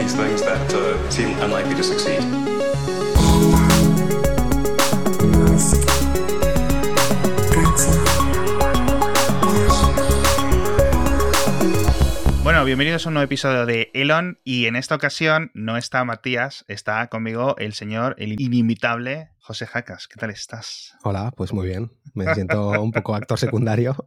[0.00, 2.20] these things that uh, seem unlikely to succeed.
[12.42, 16.64] Bueno, bienvenidos a un nuevo episodio de Elon y en esta ocasión no está Matías,
[16.68, 20.08] está conmigo el señor, el inimitable José Jacas.
[20.08, 20.94] ¿Qué tal estás?
[21.04, 21.92] Hola, pues muy bien.
[22.14, 24.06] Me siento un poco actor secundario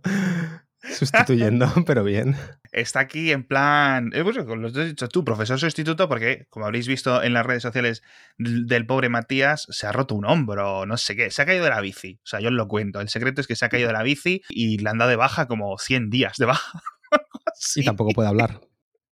[0.97, 2.35] sustituyendo, pero bien.
[2.71, 6.87] Está aquí en plan, eh, pues, los dos dicho tú, profesor sustituto, porque como habréis
[6.87, 8.03] visto en las redes sociales
[8.37, 11.69] del pobre Matías, se ha roto un hombro, no sé qué, se ha caído de
[11.69, 12.19] la bici.
[12.23, 12.99] O sea, yo os lo cuento.
[12.99, 15.15] El secreto es que se ha caído de la bici y le han dado de
[15.15, 16.81] baja como 100 días de baja.
[17.75, 18.59] Y tampoco puede hablar.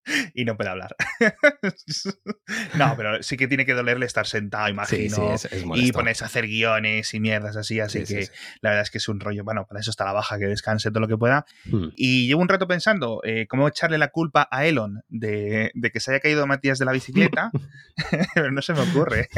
[0.34, 0.94] y no puede hablar.
[2.76, 5.16] no, pero sí que tiene que dolerle estar sentado, imagino.
[5.16, 8.14] Sí, sí, es, es y ponerse a hacer guiones y mierdas así, así Sí, sí,
[8.14, 9.44] que la verdad es que es un rollo.
[9.44, 11.46] Bueno, para eso está la baja, que descanse todo lo que pueda.
[11.64, 11.88] Hmm.
[11.96, 16.00] Y llevo un rato pensando eh, cómo echarle la culpa a Elon de, de que
[16.00, 17.50] se haya caído Matías de la bicicleta,
[18.34, 19.28] pero no se me ocurre.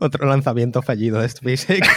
[0.00, 1.88] Otro lanzamiento fallido de SpaceX.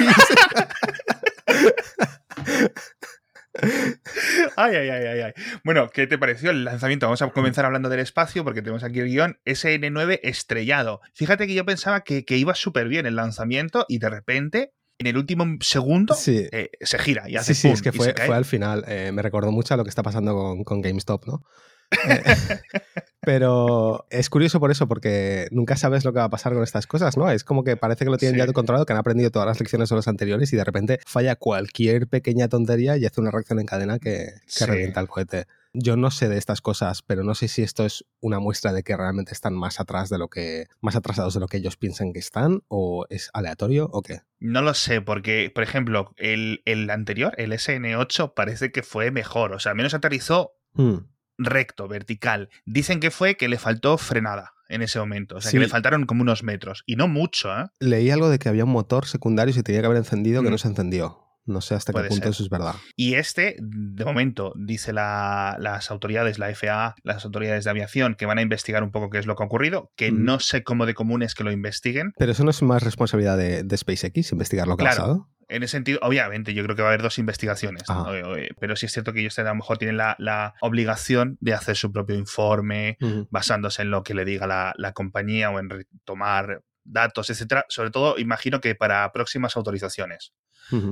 [4.56, 5.34] Ay, ay, ay, ay, ay.
[5.64, 7.06] Bueno, ¿qué te pareció el lanzamiento?
[7.06, 11.02] Vamos a comenzar hablando del espacio porque tenemos aquí el guion SN9 estrellado.
[11.14, 15.08] Fíjate que yo pensaba que, que iba súper bien el lanzamiento y de repente, en
[15.08, 16.48] el último segundo, Sí.
[16.52, 18.84] eh, se gira y hace Sí, sí, pum es que fue, al final.
[18.88, 21.44] Eh, me recordó mucho a lo que está pasando con, con GameStop, ¿no?
[22.10, 22.24] Eh,
[23.26, 26.88] pero es curioso por eso, porque nunca sabes lo que va a pasar con estas
[26.88, 27.30] cosas, ¿no?
[27.30, 28.46] Es como que parece que lo tienen Sí.
[28.48, 31.36] ya controlado, que han aprendido todas las lecciones de los anteriores y de repente falla
[31.36, 34.66] cualquier pequeña tontería y hace una reacción en cadena que, que Sí.
[34.66, 35.46] revienta el cohete.
[35.76, 38.84] Yo no sé de estas cosas, pero no sé si esto es una muestra de
[38.84, 42.14] que realmente están más atrás de lo que, más atrasados de lo que ellos piensan
[42.14, 44.22] que están, o es aleatorio, o qué.
[44.40, 49.54] No lo sé, porque, por ejemplo, el, el anterior, el SN8, parece que fue mejor.
[49.54, 51.06] O sea, menos aterrizó Hmm.
[51.38, 52.50] Recto, vertical.
[52.66, 55.36] Dicen que fue que le faltó frenada en ese momento.
[55.38, 55.58] O sea, Sí.
[55.58, 56.84] que le faltaron como unos metros.
[56.86, 57.66] Y no mucho, ¿eh?
[57.80, 60.48] Leí algo de que había un motor secundario y se tenía que haber encendido que
[60.50, 60.52] Mm.
[60.52, 61.20] no se encendió.
[61.46, 62.32] No sé hasta Puede qué punto ser.
[62.32, 62.76] eso es verdad.
[62.96, 68.26] Y este, de momento, dice la- las autoridades, la FAA, las autoridades de aviación, que
[68.26, 70.24] van a investigar un poco qué es lo que ha ocurrido, que Mm.
[70.24, 72.14] no sé cómo de común es que lo investiguen.
[72.18, 75.02] Pero eso no es más responsabilidad de, de SpaceX, investigar lo que ha Claro.
[75.02, 75.30] pasado.
[75.54, 77.84] En ese sentido, obviamente, yo creo que va a haber dos investigaciones.
[77.90, 81.38] Eh, eh, Pero sí es cierto que ellos a lo mejor tienen la, la obligación
[81.42, 82.98] de hacer su propio informe,
[83.30, 85.70] basándose en lo que le diga la, la compañía o en
[86.06, 87.66] tomar datos, etcétera.
[87.70, 90.34] Sobre todo, imagino que para próximas autorizaciones.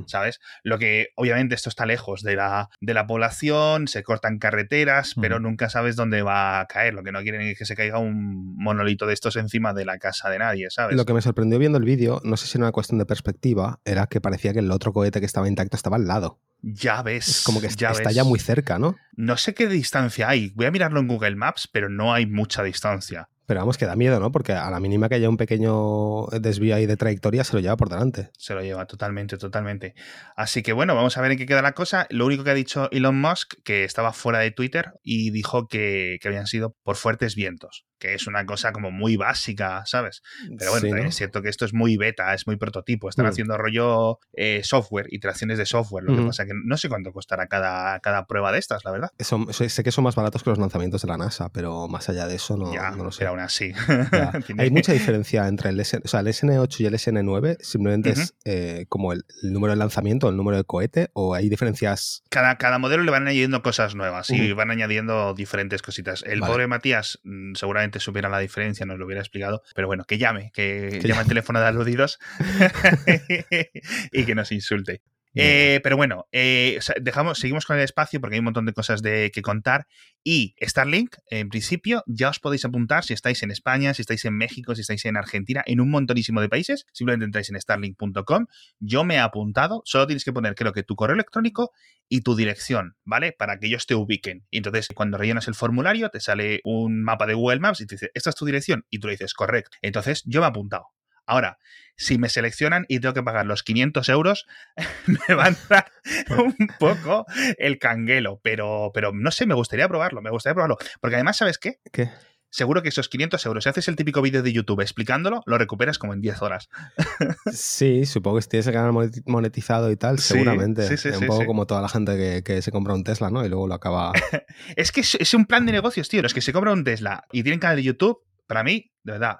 [0.05, 0.39] ¿sabes?
[0.63, 5.39] Lo que obviamente esto está lejos de la, de la población, se cortan carreteras, pero
[5.39, 6.93] nunca sabes dónde va a caer.
[6.93, 9.97] Lo que no quieren es que se caiga un monolito de estos encima de la
[9.97, 10.95] casa de nadie, ¿sabes?
[10.95, 13.79] Lo que me sorprendió viendo el vídeo, no sé si era una cuestión de perspectiva,
[13.85, 16.39] era que parecía que el otro cohete que estaba intacto estaba al lado.
[16.61, 17.27] Ya ves.
[17.27, 18.15] Es como que ya está ves.
[18.15, 18.95] ya muy cerca, ¿no?
[19.13, 20.51] No sé qué distancia hay.
[20.55, 23.29] Voy a mirarlo en Google Maps, pero no hay mucha distancia.
[23.51, 24.31] Pero vamos, que da miedo, ¿no?
[24.31, 27.75] Porque a la mínima que haya un pequeño desvío ahí de trayectoria, se lo lleva
[27.75, 28.29] por delante.
[28.37, 29.93] Se lo lleva totalmente, totalmente.
[30.37, 32.07] Así que bueno, vamos a ver en qué queda la cosa.
[32.11, 36.17] Lo único que ha dicho Elon Musk, que estaba fuera de Twitter y dijo que,
[36.21, 40.23] que habían sido por fuertes vientos, que es una cosa como muy básica, ¿sabes?
[40.57, 40.97] Pero bueno, Sí, ¿no?
[41.07, 43.07] es cierto que esto es muy beta, es muy prototipo.
[43.09, 43.29] Están Mm.
[43.29, 46.03] haciendo rollo eh, software, iteraciones de software.
[46.03, 49.11] Lo que pasa que no sé cuánto costará cada, cada prueba de estas, la verdad.
[49.51, 52.35] Sé que son más baratos que los lanzamientos de la NASA, pero más allá de
[52.35, 53.19] eso no, ya, no lo sé.
[53.19, 53.71] pero aún así.
[54.57, 57.57] Hay mucha diferencia entre el, S- o sea, el SN8 y el SN9.
[57.61, 61.49] Simplemente es eh, como el, el número de lanzamiento, el número de cohete, o hay
[61.49, 62.23] diferencias.
[62.29, 66.23] Cada, cada modelo le van añadiendo cosas nuevas y van añadiendo diferentes cositas.
[66.25, 66.51] El Vale.
[66.51, 67.53] pobre Matías mm,
[67.91, 71.07] seguramente supiera la diferencia, nos lo hubiera explicado, pero bueno, que llame, que, Que llame
[71.07, 71.21] llame.
[71.21, 72.19] al teléfono de aludidos
[74.11, 75.01] y que nos insulte.
[75.33, 79.01] Eh, pero bueno, eh, dejamos, seguimos con el espacio porque hay un montón de cosas
[79.01, 79.87] de que contar.
[80.23, 84.37] Y Starlink, en principio, ya os podéis apuntar si estáis en España, si estáis en
[84.37, 86.85] México, si estáis en Argentina, en un montonísimo de países.
[86.93, 88.45] Simplemente entráis en starlink.com.
[88.79, 91.71] Yo me he apuntado, solo tienes que poner, creo que tu correo electrónico
[92.09, 93.31] y tu dirección, ¿vale?
[93.31, 94.45] Para que ellos te ubiquen.
[94.51, 97.95] Y entonces, cuando rellenas el formulario, te sale un mapa de Google Maps y te
[97.95, 98.85] dice, esta es tu dirección.
[98.89, 99.77] Y tú le dices, correcto.
[99.81, 100.87] Entonces, yo me he apuntado.
[101.31, 101.57] Ahora,
[101.95, 104.47] si me seleccionan y tengo que pagar los 500 euros,
[105.29, 105.85] me va a entrar
[106.29, 107.25] un poco
[107.57, 108.41] el canguelo.
[108.43, 110.77] Pero, pero no sé, me gustaría probarlo, me gustaría probarlo.
[110.99, 111.79] Porque además, ¿sabes qué?
[111.93, 112.09] ¿Qué?
[112.49, 115.97] Seguro que esos 500 euros, si haces el típico vídeo de YouTube explicándolo, lo recuperas
[115.97, 116.67] como en 10 horas.
[117.53, 120.85] Sí, supongo que si tienes el canal moneti- monetizado y tal, Sí, seguramente.
[120.87, 123.29] sí, sí, un sí, poco como toda la gente que, que se compra un Tesla,
[123.29, 123.45] ¿no?
[123.45, 124.11] Y luego lo acaba.
[124.75, 126.21] Es que es, es un plan de negocios, tío.
[126.21, 129.37] Los que se compran un Tesla y tienen canal de YouTube, para mí, de verdad,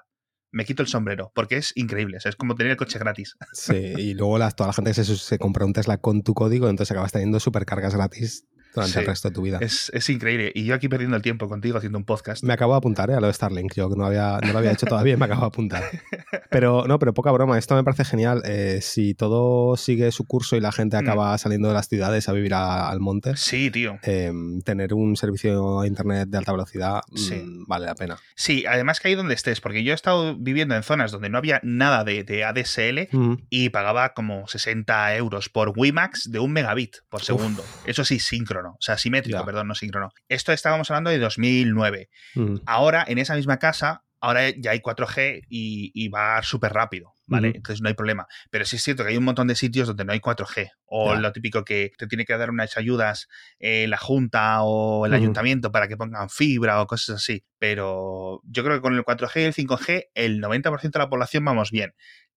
[0.52, 2.18] me quito el sombrero, porque es increíble.
[2.22, 3.36] es como tener el coche gratis.
[3.52, 6.92] Sí, y luego toda la gente se, se compra un Tesla con tu código, entonces
[6.92, 8.98] acabas teniendo supercargas gratis durante Sí.
[9.00, 9.58] el resto de tu vida.
[9.60, 10.52] Es, es increíble.
[10.54, 12.42] Y yo aquí perdiendo el tiempo contigo haciendo un podcast.
[12.44, 13.14] Me acabo de apuntar ¿eh?
[13.14, 13.74] a lo de Starlink.
[13.74, 15.82] Yo que no, había, no lo había hecho todavía y me acabo de apuntar.
[16.50, 17.58] Pero no, pero poca broma.
[17.58, 18.42] Esto me parece genial.
[18.44, 21.00] Eh, si todo sigue su curso y la gente Mm.
[21.00, 23.98] acaba saliendo de las ciudades a vivir a- al monte, Sí, tío.
[24.02, 24.30] eh,
[24.64, 28.18] tener un servicio a internet de alta velocidad mm, vale la pena.
[28.34, 31.38] Sí, además que ahí donde estés, porque yo he estado viviendo en zonas donde no
[31.38, 33.34] había nada de, de ADSL Mm.
[33.50, 37.64] y pagaba como 60 euros por WiMAX de un megabit por segundo.
[37.86, 40.10] Eso sí, síncrono, o sea, simétrico, perdón, no síncrono.
[40.28, 42.08] Esto estábamos hablando de 2009.
[42.34, 42.56] Mm.
[42.66, 47.48] Ahora, en esa misma casa, ahora ya hay 4G y, y va súper rápido, ¿vale?
[47.48, 48.28] Entonces no hay problema.
[48.50, 50.70] Pero sí es cierto que hay un montón de sitios donde no hay 4G.
[50.86, 53.28] O lo típico que te tiene que dar unas ayudas
[53.58, 57.44] eh, la Junta o el ayuntamiento para que pongan fibra o cosas así.
[57.58, 61.44] Pero yo creo que con el 4G y el 5G, el 90% de la población
[61.44, 61.92] vamos bien.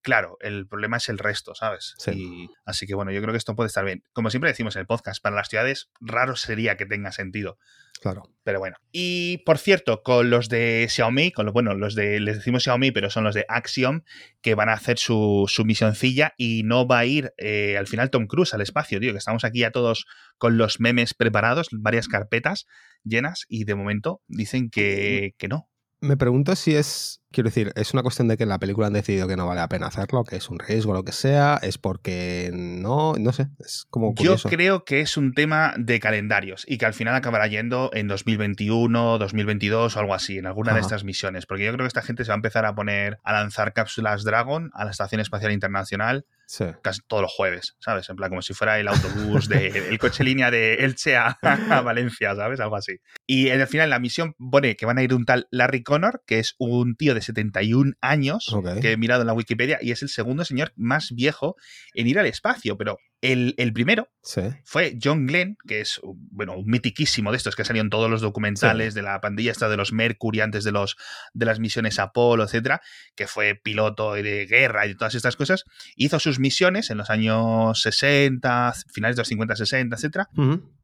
[0.05, 1.95] Claro, el problema es el resto, ¿sabes?
[1.97, 2.11] Sí.
[2.11, 4.03] Y- así que bueno, yo creo que esto puede estar bien.
[4.13, 7.57] Como siempre decimos en el podcast, para las ciudades raro sería que tenga sentido.
[7.99, 8.21] Claro.
[8.43, 8.77] Pero bueno.
[8.91, 12.91] Y por cierto, con los de Xiaomi, con los, bueno, los de, les decimos Xiaomi,
[12.91, 14.03] pero son los de Axiom,
[14.41, 18.11] que van a hacer su, su misioncilla y no va a ir eh, al final
[18.11, 20.05] Tom Cruise al espacio, tío, que estamos aquí ya todos
[20.37, 22.67] con los memes preparados, varias carpetas
[23.03, 25.67] llenas y de momento dicen que, que no.
[26.01, 28.93] Me pregunto si es, quiero decir, es una cuestión de que en la película han
[28.93, 31.77] decidido que no vale la pena hacerlo, que es un riesgo, lo que sea, es
[31.77, 34.49] porque no, no sé, es como Yo curioso.
[34.49, 39.17] creo que es un tema de calendarios y que al final acabará yendo en 2021,
[39.17, 41.45] 2022 o algo así, en alguna de estas misiones.
[41.45, 44.23] Porque yo creo que esta gente se va a empezar a poner a lanzar cápsulas
[44.23, 46.65] Dragon a la Estación Espacial Internacional Sí.
[46.81, 48.09] casi todos los jueves, ¿sabes?
[48.09, 51.81] En plan, como si fuera el autobús de el coche línea de Elche a, a
[51.81, 52.59] Valencia, ¿sabes?
[52.59, 52.97] Algo así.
[53.25, 56.39] Y al final la misión pone que van a ir un tal Larry Connor, que
[56.39, 60.09] es un tío de 71 años, que he mirado en la Wikipedia, y es el
[60.09, 61.55] segundo señor más viejo
[61.93, 62.97] en ir al espacio, pero
[63.31, 64.41] el, el primero Sí.
[64.63, 68.95] fue John Glenn, que es bueno, un mitiquísimo de estos que salieron todos los documentales
[68.95, 70.97] de la pandilla esta de los Mercury antes de los
[71.33, 72.81] de las misiones Apolo, etcétera,
[73.15, 77.11] que fue piloto de guerra y de todas estas cosas, hizo sus misiones en los
[77.11, 80.29] años 60, finales de los 50, 60, etcétera,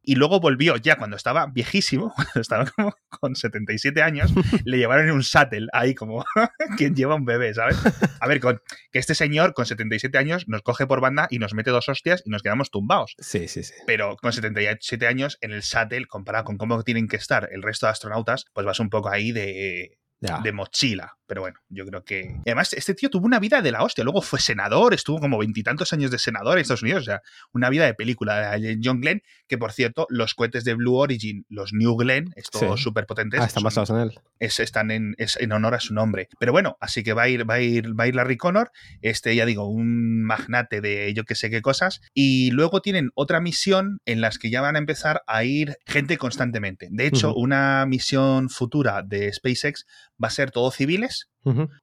[0.03, 4.31] y luego volvió ya cuando estaba viejísimo, cuando estaba como con 77 años,
[4.65, 6.23] le llevaron en un shuttle ahí como
[6.77, 7.77] quien lleva un bebé, ¿sabes?
[8.19, 8.61] A ver, con,
[8.91, 12.21] que este señor con 77 años nos coge por banda y nos mete dos hostias
[12.25, 13.74] y nos quedamos tumbados Sí, sí, sí.
[13.86, 17.86] pero con 77 años en el shuttle, comparado con cómo tienen que estar el resto
[17.86, 20.39] de astronautas, pues vas un poco ahí de, Ya.
[20.39, 21.18] de mochila.
[21.31, 22.36] Pero bueno, yo creo que...
[22.45, 24.04] Además, este tío tuvo una vida de la hostia.
[24.04, 27.04] Luego fue senador, estuvo como veintitantos años de senador en Estados Unidos.
[27.04, 27.22] O sea,
[27.54, 28.60] una vida de película.
[28.83, 32.83] John Glenn, que por cierto, los cohetes de Blue Origin, los New Glenn, estos Sí.
[32.83, 34.19] súper potentes, Ah, están basados en él.
[34.39, 36.28] es, están en, es en honor a su nombre.
[36.38, 38.69] Pero bueno, así que va a ir, va a ir, va a ir Larry Connor,
[39.01, 42.01] este, ya digo, un magnate de yo que sé qué cosas.
[42.13, 46.18] Y luego tienen otra misión en las que ya van a empezar a ir gente
[46.18, 46.89] constantemente.
[46.92, 49.86] De hecho, una misión futura de SpaceX
[50.22, 51.20] va a ser todo civiles.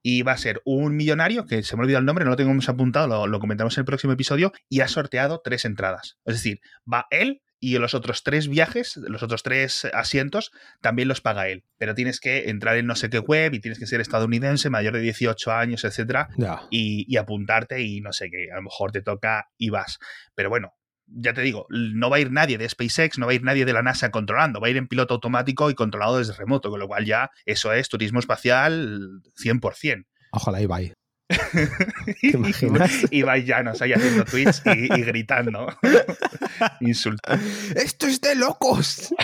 [0.03, 2.37] Y va a ser un millonario, que se me ha olvidado el nombre, no lo
[2.37, 6.17] tenemos apuntado, lo, lo comentamos en el próximo episodio, y ha sorteado tres entradas.
[6.25, 11.21] Es decir, va él y los otros tres viajes, los otros tres asientos, también los
[11.21, 11.65] paga él.
[11.77, 14.95] Pero tienes que entrar en no sé qué web y tienes que ser estadounidense, mayor
[14.95, 16.29] de 18 años, etcétera,
[16.71, 18.53] y, y apuntarte y no sé qué.
[18.53, 19.99] A lo mejor te toca y vas.
[20.35, 20.73] Pero bueno.
[21.11, 23.65] Ya te digo, no va a ir nadie de SpaceX, no va a ir nadie
[23.65, 26.81] de la NASA controlando, va a ir en piloto automático y controlado desde remoto, con
[26.81, 30.05] lo cual ya eso es turismo espacial 100%.
[30.33, 30.93] Ojalá iba ahí.
[32.21, 33.05] ¿Te imaginas?
[33.11, 35.67] Ibai Llanos ahí haciendo tweets y, y gritando.
[36.81, 37.45] Insultando.
[37.77, 39.15] ¡Esto es de locos!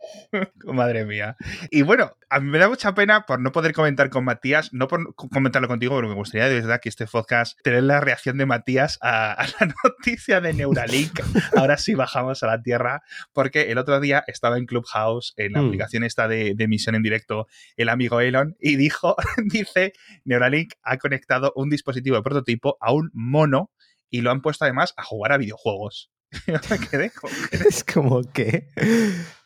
[0.64, 1.36] Madre mía.
[1.70, 4.88] Y bueno, a mí me da mucha pena por no poder comentar con Matías, no
[4.88, 8.38] por co- comentarlo contigo, pero me gustaría de verdad que este podcast tener la reacción
[8.38, 11.20] de Matías a, a la noticia de Neuralink.
[11.56, 13.02] Ahora sí bajamos a la tierra,
[13.32, 15.66] porque el otro día estaba en Clubhouse, en la Mm.
[15.66, 19.92] aplicación esta de, de emisión en directo, el amigo Elon, y dijo, dice,
[20.24, 23.70] Neuralink ha conectado un dispositivo de prototipo a un mono
[24.10, 26.10] y lo han puesto además a jugar a videojuegos.
[26.46, 28.68] Yo me quedé como, es como que.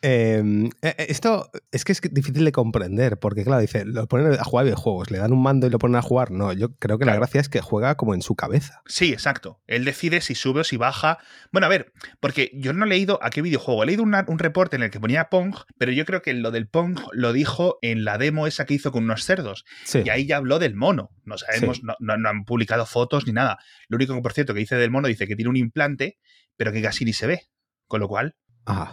[0.01, 4.43] eh, eh, esto es que es difícil de comprender, porque, claro, dice, lo ponen a
[4.43, 6.31] jugar videojuegos, le dan un mando y lo ponen a jugar.
[6.31, 8.81] No, yo creo que la gracia es que juega como en su cabeza.
[8.85, 9.61] Sí, exacto.
[9.67, 11.17] Él decide si sube o si baja.
[11.51, 13.83] Bueno, a ver, porque yo no he leído a qué videojuego.
[13.83, 16.51] He leído una- un reporte en el que ponía Pong, pero yo creo que lo
[16.51, 19.65] del Pong lo dijo en la demo esa que hizo con unos cerdos.
[19.85, 20.03] Sí.
[20.05, 21.09] Y ahí ya habló del mono.
[21.23, 21.83] No sabemos, Sí.
[21.83, 23.57] no, no- no han publicado fotos ni nada.
[23.87, 26.17] Lo único que, por cierto, que dice del mono, dice que tiene un implante,
[26.57, 27.41] pero que casi ni se ve.
[27.87, 28.35] Con lo cual,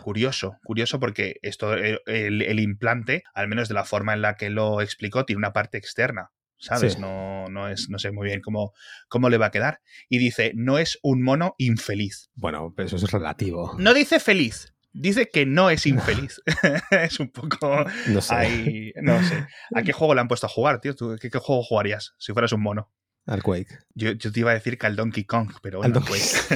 [0.03, 4.35] curioso, curioso porque esto, eh, el, el implante, al menos de la forma en la
[4.37, 6.31] que lo explicó, tiene una parte externa.
[6.59, 6.93] ¿Sabes?
[6.93, 7.01] Sí.
[7.01, 8.73] No, no, es, no sé muy bien cómo,
[9.09, 9.81] cómo le va a quedar.
[10.09, 12.31] Y dice, no es un mono infeliz.
[12.35, 13.75] bueno, pero eso es relativo.
[13.79, 16.43] No dice feliz, Dice que no es infeliz.
[16.91, 17.87] es un poco.
[18.09, 18.35] No sé.
[18.35, 19.47] ahí- no sé.
[19.75, 20.95] ¿A qué juego le han puesto a jugar, tío?
[20.95, 22.93] ¿Tú, qué, qué juego jugarías si fueras un mono?
[23.27, 23.79] Al Quake.
[23.95, 26.49] Yo, yo te iba a decir que al Donkey Kong, pero Al bueno, Donkey- pues,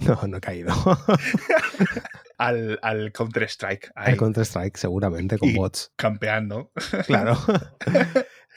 [0.00, 0.74] No, no he caído.
[2.38, 3.92] al, al Counter-Strike.
[3.94, 5.92] Al Counter-Strike, seguramente, con Y- bots.
[5.96, 6.72] campeando.
[7.06, 7.38] Claro.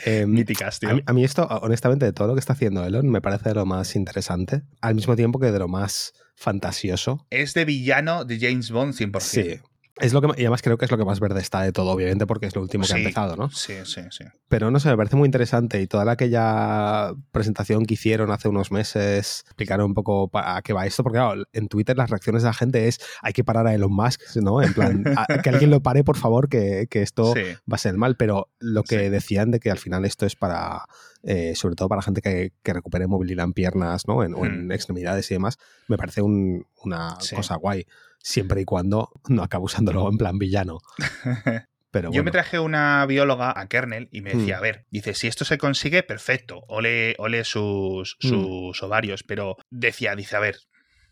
[0.06, 0.89] Em, Míticas, tío.
[0.89, 3.50] a, mí, a mí esto, honestamente, de todo lo que está haciendo Elon, me parece
[3.50, 7.25] de lo más interesante, al mismo tiempo que de lo más fantasioso.
[7.32, 9.20] Es de villano de James Bond 100%.
[9.22, 9.60] Sí.
[10.00, 11.89] Es lo que, y además creo que es lo que más verde está de todo,
[11.92, 13.01] obviamente, porque es lo último que ha Sí.
[13.01, 13.50] empezado, ¿no?
[13.50, 14.24] Sí, sí, sí.
[14.48, 18.48] Pero no sé, me parece muy interesante y toda la aquella presentación que hicieron hace
[18.48, 22.44] unos meses, explicaron un poco a qué va esto, porque claro, en Twitter las reacciones
[22.44, 24.62] de la gente es hay que parar a Elon Musk, ¿no?
[24.62, 27.42] En plan, "A- que alguien lo pare, por favor, que, que esto Sí.
[27.70, 29.10] va a ser mal, pero lo que Sí.
[29.10, 30.86] decían de que al final esto es para,
[31.24, 34.24] eh, sobre todo para gente que, que recupere movilidad en piernas, ¿no?
[34.24, 34.72] En, o en Hmm.
[34.72, 37.36] extremidades y demás, me parece un- una Sí.
[37.36, 37.86] cosa guay,
[38.20, 40.80] siempre y cuando no acabe usándolo en plan villano.
[41.90, 44.58] Pero Yo me traje una bióloga a Kernel y me decía, Mm.
[44.58, 48.28] a ver, dice, si esto se consigue, perfecto, ole, ole sus, Mm.
[48.28, 50.58] sus ovarios, pero decía, dice, a ver,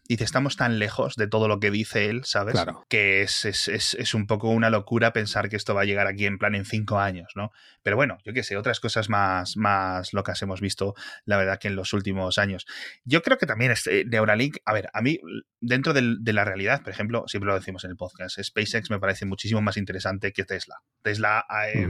[0.08, 2.54] dice, estamos tan lejos de todo lo que dice él, ¿sabes?
[2.54, 2.86] Claro.
[2.90, 6.08] Que es, es, es- es un poco una locura pensar que esto va a llegar
[6.08, 7.52] aquí en plan en cinco años, ¿no?
[7.84, 10.94] Pero bueno, yo qué sé, otras cosas más, más locas hemos visto,
[11.26, 12.66] la verdad, que en los últimos años.
[13.04, 15.20] Yo creo que también este Neuralink, a ver, a mí,
[15.60, 19.00] dentro del- de la realidad, por ejemplo, siempre lo decimos en el podcast, SpaceX me
[19.00, 20.76] parece muchísimo más interesante que Tesla.
[21.02, 21.88] Tesla, eh,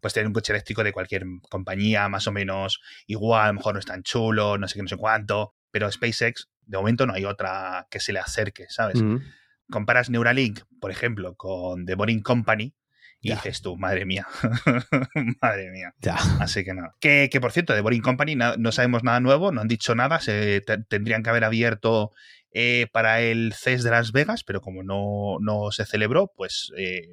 [0.00, 3.74] pues tener un coche eléctrico de cualquier compañía, más o menos igual, a lo mejor
[3.74, 7.12] no es tan chulo, no sé qué, no sé cuánto, pero SpaceX, de momento no
[7.14, 9.02] hay otra que se le acerque, ¿sabes?
[9.02, 9.16] Mm.
[9.70, 12.74] Comparas Neuralink, por ejemplo, con The Boring Company
[13.20, 13.36] y Ya.
[13.36, 14.26] dices tú, madre mía,
[15.40, 15.94] madre mía.
[16.00, 16.16] Ya.
[16.40, 16.94] Así que nada.
[17.00, 20.20] Que, que por cierto, de Boring Company no sabemos nada nuevo, no han dicho nada,
[20.20, 22.10] se te- tendrían que haber abierto
[22.52, 27.08] eh, para el CES de Las Vegas, pero como no, no se celebró, pues eh,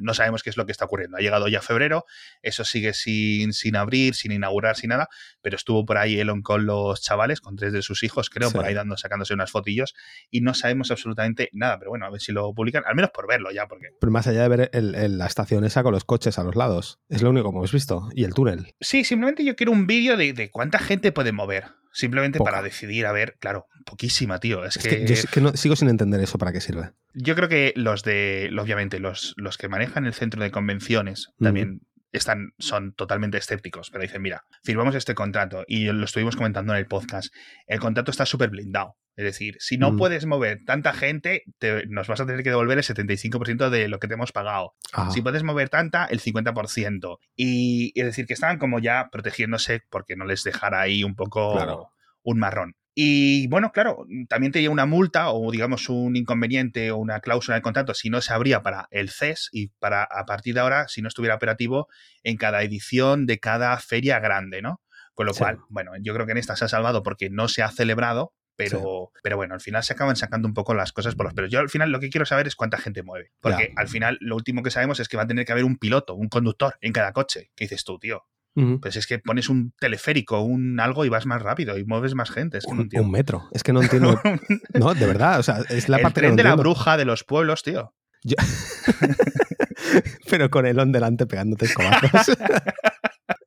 [0.00, 1.16] no sabemos qué es lo que está ocurriendo.
[1.16, 2.04] Ha llegado ya febrero,
[2.42, 5.08] eso sigue sin, sin abrir, sin inaugurar, sin nada,
[5.42, 8.54] pero estuvo por ahí Elon con los chavales, con tres de sus hijos, creo, Sí.
[8.56, 9.94] por ahí dando, sacándose unas fotillos,
[10.30, 13.26] y no sabemos absolutamente nada, pero bueno, a ver si lo publican, al menos por
[13.28, 16.04] verlo ya, porque Pero más allá de ver el- el- la estación esa con los
[16.04, 18.08] coches a los lados, es lo único que hemos visto.
[18.14, 18.74] Y el túnel.
[18.80, 21.64] Sí, simplemente yo quiero un vídeo de, de cuánta gente puede mover.
[21.92, 22.50] Simplemente Poca.
[22.50, 24.64] para decidir, a ver, claro, poquísima, tío.
[24.64, 26.90] Es, Es que, que yo que no- sigo sin entender eso para qué sirve.
[27.14, 31.82] yo creo que los de, obviamente, los, los que manejan el centro de convenciones también
[32.12, 36.78] están, son totalmente escépticos, pero dicen, mira, firmamos este contrato y lo estuvimos comentando en
[36.78, 37.32] el podcast.
[37.66, 38.96] El contrato está súper blindado.
[39.14, 39.98] Es decir, si no Mm.
[39.98, 43.98] puedes mover tanta gente, te- nos vas a tener que devolver el 75% de lo
[43.98, 44.74] que te hemos pagado.
[45.12, 47.18] Si puedes mover tanta, el 50%.
[47.36, 51.52] Y es decir, que estaban como ya protegiéndose porque no les dejara ahí un poco
[51.54, 51.90] Claro.
[52.22, 52.74] un marrón.
[52.94, 57.62] Y bueno, claro, también tenía una multa o digamos un inconveniente o una cláusula del
[57.62, 61.00] contrato si no se abría para el CES y para a partir de ahora si
[61.00, 61.88] no estuviera operativo
[62.22, 64.82] en cada edición de cada feria grande, ¿no?
[65.14, 65.38] Con lo Sí.
[65.40, 68.34] cual, bueno, yo creo que en esta se ha salvado porque no se ha celebrado,
[68.56, 71.50] pero, pero bueno, al final se acaban sacando un poco las cosas por los pelos.
[71.50, 73.32] Yo al final lo que quiero saber es cuánta gente mueve.
[73.40, 73.80] Porque Ya.
[73.80, 76.14] al final lo último que sabemos es que va a tener que haber un piloto,
[76.14, 77.50] un conductor en cada coche.
[77.56, 78.24] ¿Qué dices tú, tío?
[78.54, 78.80] Ujú.
[78.80, 82.30] Pues es que pones un teleférico, un algo y vas más rápido y mueves más
[82.30, 82.58] gente.
[82.58, 83.06] Es que no un, entiendo.
[83.06, 83.48] un metro.
[83.52, 84.20] Es que no entiendo.
[84.74, 85.38] No, de verdad.
[85.38, 87.62] O sea, es la el parte que tren no de la bruja de los pueblos,
[87.62, 87.94] tío.
[88.24, 88.36] Yo-
[90.30, 92.36] pero con Elon delante pegándote escobazos.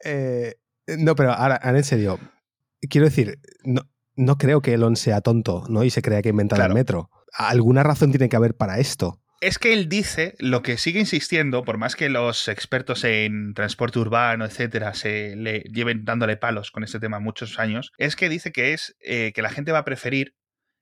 [0.07, 0.55] Eh,
[1.00, 2.19] no, pero ahora, ahora en serio,
[2.89, 3.81] quiero decir, no,
[4.15, 5.83] no creo que Elon sea tonto, ¿no?
[5.83, 6.71] Y se crea que ha inventado Claro.
[6.74, 7.09] el metro.
[7.33, 9.19] Alguna razón tiene que haber para esto.
[9.42, 14.00] Es que él dice lo que sigue insistiendo, por más que los expertos en transporte
[14.00, 18.51] urbano, etcétera, se le lleven dándole palos con este tema muchos años, es que dice
[18.51, 20.36] que es eh, que la gente va a preferir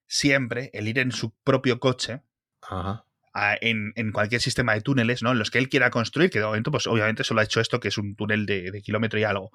[0.07, 2.21] siempre el ir en su propio coche
[2.61, 3.05] Ajá.
[3.33, 5.31] A- en, en cualquier sistema de túneles, ¿no?
[5.31, 7.79] En los que él quiera construir, que de momento, pues obviamente solo ha hecho esto,
[7.79, 9.51] que es un túnel de, de kilómetro y algo.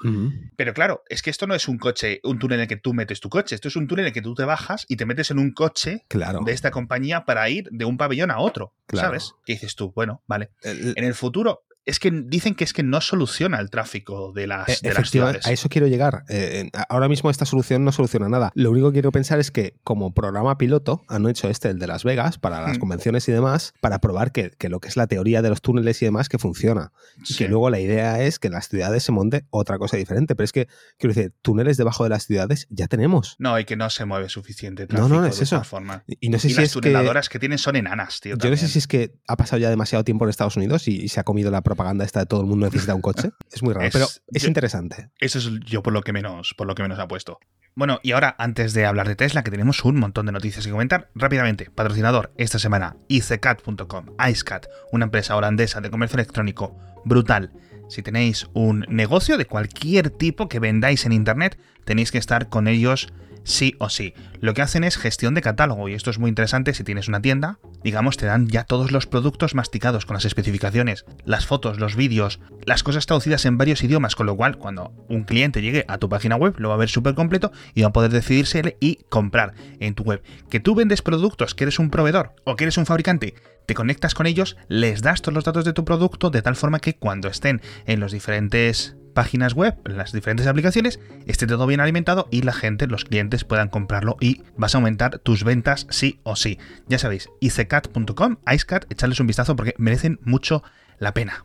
[0.57, 2.93] Pero claro, es que esto no es un coche, un túnel en el que tú
[2.95, 5.07] metes tu coche, esto es un túnel en el que tú te bajas y te
[5.07, 6.41] metes en un coche Claro.
[6.45, 9.09] de esta compañía para ir de un pabellón a otro, Claro.
[9.09, 9.35] ¿sabes?
[9.45, 10.51] Que dices tú, bueno, vale.
[10.63, 14.47] El- En el futuro, es que dicen que es que no soluciona el tráfico de
[14.47, 15.47] las, Eh, de las Efectivamente, ciudades.
[15.47, 16.25] a eso quiero llegar.
[16.29, 18.53] Eh, ahora mismo esta solución no soluciona nada.
[18.55, 21.87] Lo único que quiero pensar es que como programa piloto han hecho este, el de
[21.87, 22.81] Las Vegas, para las Mm.
[22.81, 26.01] convenciones y demás, para probar que, que lo que es la teoría de los túneles
[26.03, 26.93] y demás, que funciona.
[27.29, 30.37] Y que luego la idea es que en las ciudades se monte otra cosa diferente.
[30.37, 30.69] Pero es que,
[30.99, 33.37] quiero decir, túneles debajo de las ciudades ya tenemos.
[33.39, 35.57] No, y que no se mueve suficiente No, tráfico no, es de eso.
[35.57, 36.05] esta forma.
[36.21, 36.81] Y no sé y si las es que...
[36.81, 37.39] tuneladoras que...
[37.39, 38.37] tienen son enanas, tío.
[38.37, 40.97] Yo no sé si es que ha pasado ya demasiado tiempo en Estados Unidos y,
[41.01, 43.31] y se ha comido la propia propaganda esta de todo el mundo necesita un coche.
[43.53, 45.11] Es muy raro, Es- pero es yo- interesante.
[45.21, 47.39] Eso es yo por lo que menos, por lo que menos apuesto.
[47.77, 50.73] Bueno, y ahora, antes de hablar de Tesla, que tenemos un montón de noticias que
[50.73, 57.53] comentar, rápidamente, patrocinador esta semana, icecat.com, icecat, una empresa holandesa de comercio electrónico brutal.
[57.89, 62.69] Si tenéis un negocio de cualquier tipo que vendáis en internet, tenéis que estar con
[62.69, 63.09] ellos
[63.49, 64.15] sí o sí.
[64.41, 67.23] Lo que hacen es gestión de catálogo y esto es muy interesante si tienes una
[67.23, 71.97] tienda, digamos, te dan ya todos los productos masticados con las especificaciones, las fotos, los
[71.97, 75.99] vídeos, las cosas traducidas en varios idiomas, con lo cual cuando un cliente llegue a
[75.99, 78.97] tu página web lo va a ver súper completo y va a poder decidirse y
[79.09, 80.23] comprar en tu web.
[80.51, 83.35] Que tú vendes productos, que eres un proveedor o que eres un fabricante,
[83.69, 86.81] te conectas con ellos, les das todos los datos de tu producto de tal forma
[86.81, 91.81] que cuando estén en los diferentes páginas web, en las diferentes aplicaciones, esté todo bien
[91.81, 96.19] alimentado y la gente, los clientes puedan comprarlo y vas a aumentar tus ventas sí
[96.23, 96.59] o sí.
[96.89, 100.63] Ya sabéis, icecat.com, icecat, echarles un vistazo porque merecen mucho
[100.99, 101.45] la pena.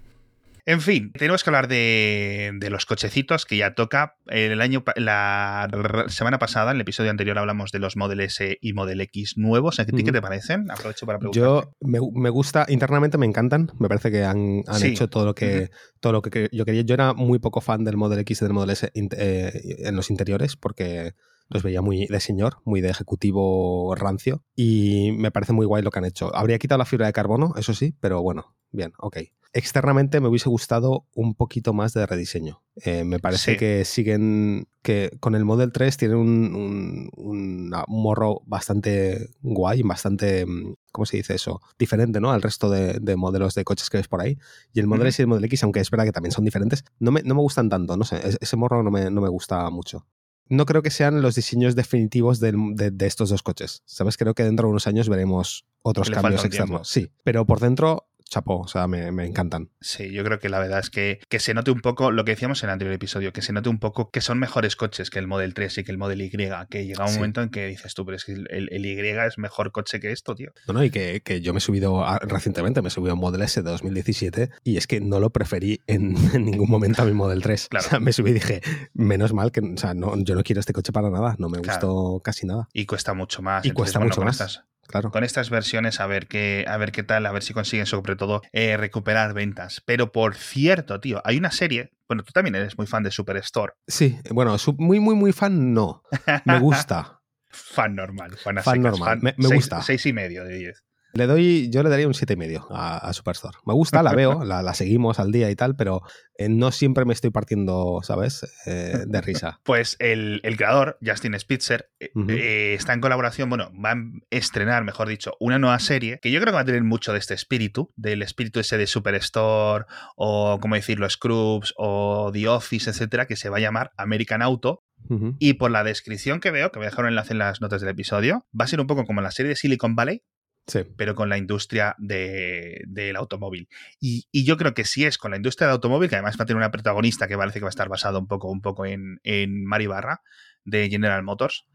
[0.66, 4.16] En fin, tenemos que hablar de, de los cochecitos que ya toca.
[4.28, 5.68] El año, la
[6.08, 9.82] semana pasada, en el episodio anterior, hablamos de los Model S y Model X nuevos.
[9.82, 10.72] ¿A ti qué te parecen?
[10.72, 11.44] Aprovecho para preguntar.
[11.44, 14.88] Yo me, me gusta, internamente me encantan, me parece que han, han Sí.
[14.88, 16.84] hecho todo lo que todo lo que que yo quería.
[16.84, 19.96] Yo era muy poco fan del Model X y del Model S in- eh, en
[19.98, 21.14] los interiores porque
[21.54, 25.92] los veía muy de señor, muy de ejecutivo rancio y me parece muy guay lo
[25.92, 26.36] que han hecho.
[26.36, 29.18] Habría quitado la fibra de carbono, eso sí, pero bueno, bien, ok.
[29.56, 32.64] Externamente me hubiese gustado un poquito más de rediseño.
[32.84, 33.58] Eh, me parece Sí.
[33.60, 39.84] que siguen, que con el Model 3 tienen un, un- una- un morro bastante guay,
[39.84, 41.62] bastante, mm, ¿cómo se dice eso?
[41.78, 42.32] Diferente, ¿no?
[42.32, 44.40] Al resto de, de modelos de coches que ves por ahí.
[44.74, 45.10] Y el Model Ujú.
[45.10, 47.36] S y el Model X, aunque es verdad que también son diferentes, no me, no
[47.36, 50.08] me gustan tanto, no sé, es- ese morro no me, no me gusta mucho.
[50.50, 53.82] No creo que sean los diseños definitivos del- de, de estos dos coches.
[53.86, 54.18] ¿Sabes?
[54.18, 56.58] Creo que dentro de unos años veremos otros cambios tiempo.
[56.58, 56.88] externos.
[56.90, 59.70] Sí, pero por dentro, chapó, o sea, me, me encantan.
[59.82, 62.32] Sí, yo creo que la verdad es que, que se note un poco lo que
[62.32, 65.20] decíamos en el anterior episodio, que se note un poco que son mejores coches que
[65.20, 66.30] el Model 3 y que el Model Y,
[66.70, 67.16] que llega un Sí.
[67.18, 70.12] momento en que dices tú, pero es que el, el Y es mejor coche que
[70.12, 70.52] esto, tío.
[70.68, 73.14] No, no, y que, que yo me he subido a- recientemente, me he subido a
[73.16, 77.02] un Model S de 2017 y es que no lo preferí en, en ningún momento
[77.02, 77.68] a mi Model 3.
[77.70, 77.86] Claro.
[77.86, 78.62] O sea, me subí y dije,
[78.94, 81.60] menos mal que, o sea, no, yo no quiero este coche para nada, no me
[81.60, 81.88] Claro.
[81.88, 82.68] gustó casi nada.
[82.74, 83.66] Y cuesta mucho más.
[83.66, 84.36] Y cuesta mucho más.
[84.42, 85.12] Estas, Claro.
[85.12, 88.16] con estas versiones, a ver qué, a ver qué tal, a ver si consiguen sobre
[88.16, 89.82] todo eh, recuperar ventas.
[89.86, 91.92] Pero por cierto, tío, hay una serie.
[92.08, 93.74] Bueno, tú también eres muy fan de Superstore.
[93.88, 96.04] Sí, bueno, muy, muy, muy fan no.
[96.46, 97.20] Me gusta.
[97.56, 99.82] Fan normal, fan, Fan normal, me- me seis- gusta.
[99.84, 100.84] Seis y medio de 10.
[101.14, 103.58] Le doy, yo le daría un 7,5 a, a Superstore.
[103.66, 106.02] Me gusta, la veo, la, la seguimos al día y tal, pero
[106.38, 108.44] eh, no siempre me estoy partiendo, ¿sabes?
[108.66, 109.60] Eh, de risa.
[109.64, 113.98] Pues el, el creador, Justin Spitzer, eh, está en colaboración, bueno, va a
[114.32, 117.20] estrenar, mejor dicho, una nueva serie que yo creo que va a tener mucho de
[117.20, 123.28] este espíritu, del espíritu ese de Superstore o, como decirlo, Scrubs o The Office, etcétera,
[123.28, 124.84] que se va a llamar American Auto.
[125.10, 125.36] Ujú.
[125.38, 127.82] Y por la descripción que veo, que voy a dejar un enlace en las notas
[127.82, 130.24] del episodio, va a ser un poco como la serie de Silicon Valley,
[130.66, 130.82] Sí.
[130.96, 133.68] pero con la industria de- del automóvil.
[134.00, 136.44] Y, y yo creo que si es con la industria del automóvil, que además va
[136.44, 138.86] a tener una protagonista que parece que va a estar basado un poco, un poco
[138.86, 140.22] en, en Mari Barra,
[140.66, 141.66] de General Motors,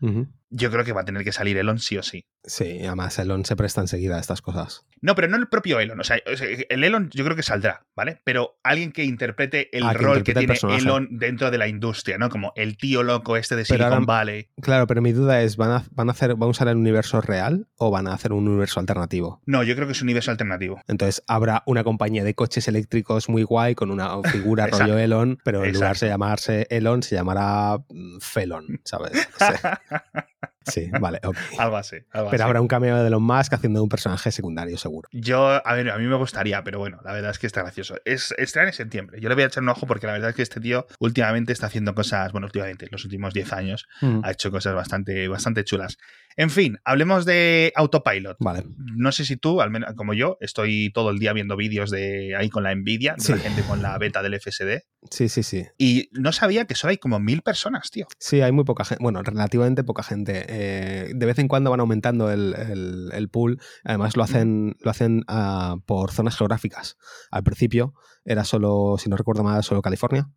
[0.48, 2.24] yo creo que va a tener que salir Elon sí o sí.
[2.48, 4.84] Sí, además Elon se presta enseguida a estas cosas.
[5.00, 6.00] No, pero no el propio Elon.
[6.00, 8.20] O sea, el Elon yo creo que saldrá, ¿vale?
[8.24, 10.80] Pero alguien que interprete el Ah, rol que interprete el tiene personaje.
[10.82, 12.28] Elon dentro de la industria, ¿no?
[12.30, 14.48] Como el tío loco este de Silicon ahora- Valley.
[14.61, 17.20] Claro, pero mi duda es, ¿van a, van a hacer, van a usar el universo
[17.20, 19.40] real o van a hacer un universo alternativo?
[19.46, 20.80] No, yo creo que es un universo alternativo.
[20.88, 25.64] Entonces habrá una compañía de coches eléctricos muy guay con una figura rollo Elon, pero
[25.64, 29.12] en lugar de llamarse Elon se llamará mm, Felon, ¿sabes?
[30.66, 31.37] Sí, vale, ok.
[31.59, 31.96] algo así.
[32.12, 32.48] algo Pero así.
[32.48, 35.09] habrá un cameo de Elon Musk haciendo un personaje secundario, seguro.
[35.12, 37.96] Yo, a ver, a mí me gustaría, pero bueno, la verdad es que está gracioso.
[38.05, 39.20] Es estrena en septiembre.
[39.20, 41.53] Yo le voy a echar un ojo porque la verdad es que este tío últimamente
[41.53, 43.87] está haciendo cosas, bueno, últimamente, los últimos 10 años,
[44.22, 45.96] ha hecho cosas bastante, bastante chulas.
[46.40, 48.37] En fin, hablemos de Autopilot.
[48.38, 48.64] Vale.
[48.77, 52.37] No sé si tú, al menos como yo, estoy todo el día viendo vídeos de
[52.37, 53.33] ahí con la Nvidia, de Sí.
[53.33, 54.83] la gente con la beta del FSD.
[55.11, 55.66] Sí, sí, sí.
[55.79, 58.07] Y no sabía que solo hay como mil personas, tío.
[58.20, 60.44] Sí, hay muy poca gente, bueno, relativamente poca gente.
[60.48, 63.61] Eh, de vez en cuando van aumentando el, el- el pool.
[63.83, 66.98] Además lo hacen, lo hacen ah, por zonas geográficas.
[67.33, 70.29] Al principio era solo, si no recuerdo mal, solo California.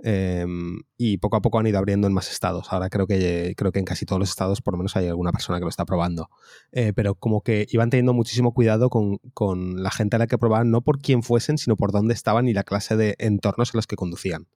[0.00, 2.72] Em, y poco a poco han ido abriendo en más estados.
[2.72, 5.32] Ahora creo que, creo que en casi todos los estados por lo menos hay alguna
[5.32, 6.30] persona que lo está probando.
[6.72, 10.38] Eh, pero como que iban teniendo muchísimo cuidado con, con, la gente a la que
[10.38, 13.78] probaban, no por quién fuesen, sino por dónde estaban y la clase de entornos en
[13.78, 14.46] los que conducían.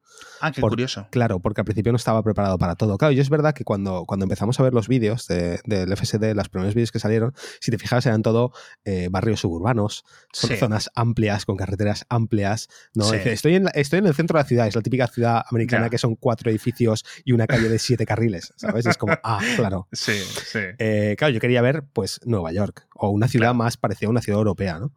[0.42, 1.06] Ah, qué curioso.
[1.10, 2.98] Claro, porque al principio no estaba preparado para todo.
[2.98, 6.48] Claro, y es verdad que cuando, cuando empezamos a ver los vídeos del FSD, los
[6.48, 8.52] primeros vídeos que salieron, si te fijas, eran todo
[8.84, 12.68] eh, barrios suburbanos, son zonas amplias, con carreteras amplias.
[12.92, 13.12] ¿no?
[13.14, 15.98] estoy, en estoy en el centro de la ciudad, es la típica ciudad americana que
[15.98, 18.84] son cuatro edificios y una calle de siete carriles, ¿sabes?
[18.86, 19.88] Es como, ah, claro.
[19.92, 20.58] Sí, sí.
[20.78, 24.22] Eh, claro, yo quería ver, pues, Nueva York o una ciudad más parecida a una
[24.22, 24.92] ciudad europea, ¿no?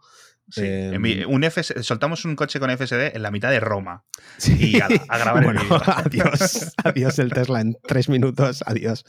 [0.50, 0.62] Sí.
[0.64, 1.44] Em, un
[1.82, 4.06] soltamos un coche con FSD en la mitad de Roma.
[4.48, 5.82] Y a, grabar el vídeo.
[5.88, 9.04] Adiós, adiós el Tesla en tres minutos, adiós.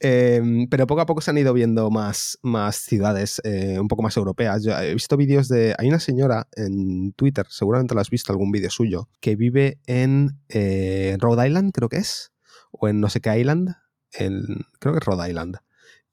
[0.00, 4.02] Em, pero poco a poco se han ido viendo más, más ciudades eh, un poco
[4.02, 4.62] más europeas.
[4.64, 5.74] Yo he visto vídeos de.
[5.78, 10.38] Hay una señora en Twitter, seguramente la has visto algún vídeo suyo, que vive en
[10.48, 12.32] eh, Rhode Island, creo que es.
[12.70, 13.74] O en no sé qué Island.
[14.10, 15.58] creo que es Rhode Island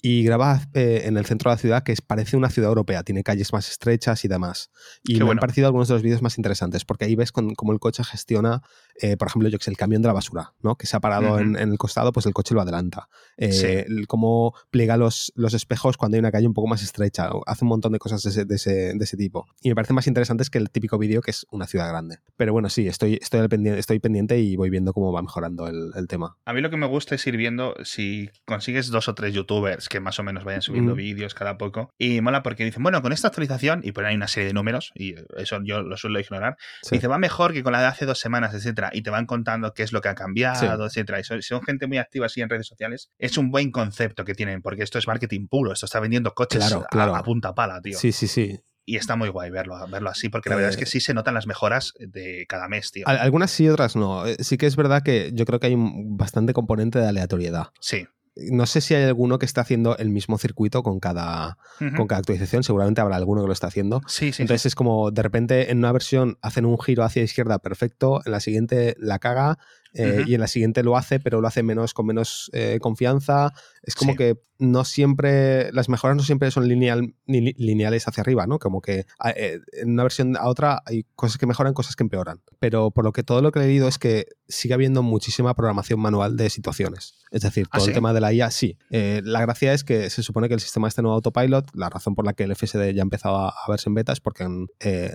[0.01, 3.03] y graba eh, en el centro de la ciudad que es, parece una ciudad europea,
[3.03, 4.71] tiene calles más estrechas y demás.
[5.03, 7.79] Y me han parecido algunos de los vídeos más interesantes, porque ahí ves cómo el
[7.79, 8.61] coche gestiona,
[9.01, 10.75] eh, por ejemplo, yo que sé, el camión de la basura, ¿no?
[10.75, 13.09] Que se ha parado en, el costado, pues el coche lo adelanta.
[13.37, 17.29] Eh, cómo pliega los, los espejos cuando hay una calle un poco más estrecha.
[17.45, 19.47] Hace un montón de cosas de ese, de ese, de ese tipo.
[19.61, 22.19] Y me parece más interesantes que el típico vídeo que es una ciudad grande.
[22.37, 25.91] Pero bueno, sí, estoy, estoy, pendiente, estoy pendiente y voy viendo cómo va mejorando el,
[25.95, 26.37] el tema.
[26.45, 29.89] A mí lo que me gusta es ir viendo si consigues dos o tres youtubers
[29.89, 31.91] que más o menos vayan subiendo vídeos cada poco.
[31.97, 34.91] Y mola porque dicen, bueno, con esta actualización, y ponen ahí una serie de números,
[34.95, 36.57] y eso yo lo suelo ignorar,
[36.89, 39.73] dice, va mejor que con la de hace dos semanas, etcétera, y te van contando
[39.73, 41.19] qué es lo que ha cambiado, etcétera.
[41.19, 43.09] Y son, gente muy activa así en redes sociales.
[43.17, 46.71] Es un buen concepto que tienen, porque esto es marketing puro, esto está vendiendo coches
[46.71, 47.97] A, punta pala, tío.
[47.97, 50.85] Sí, sí, sí y está muy guay verlo, verlo así, porque la verdad es que
[50.85, 53.07] eh, sí se notan las mejoras de cada mes, tío.
[53.07, 54.25] Algunas sí, otras no.
[54.25, 57.67] Eh, sí que es verdad que yo creo que hay un bastante componente de aleatoriedad.
[57.79, 58.07] Sí
[58.51, 61.57] no sé si hay alguno que está haciendo el mismo circuito con cada,
[61.95, 62.63] con cada actualización.
[62.63, 64.01] Seguramente habrá alguno que lo está haciendo.
[64.07, 67.59] Sí, sí, Entonces es como de repente en una versión hacen un giro hacia izquierda
[67.59, 69.57] perfecto, en la siguiente la caga
[69.93, 73.53] eh, y en la siguiente lo hace, pero lo hace menos con menos eh, confianza.
[73.83, 78.59] Es como que no siempre, las mejoras no siempre son lineal, lineales hacia arriba, ¿no?
[78.59, 82.03] Como que ah, eh, en una versión a otra hay cosas que mejoran, cosas que
[82.03, 82.41] empeoran.
[82.59, 85.99] Pero por lo que todo lo que he leído es que sigue habiendo muchísima programación
[85.99, 87.15] manual de situaciones.
[87.31, 88.77] Es decir, ¿Ah, todo el tema de la IA, sí.
[88.89, 92.25] la gracia es que se supone que el sistema este nuevo autopilot, la razón por
[92.25, 94.67] la que el FSD ya ha empezado a, verse en beta es porque han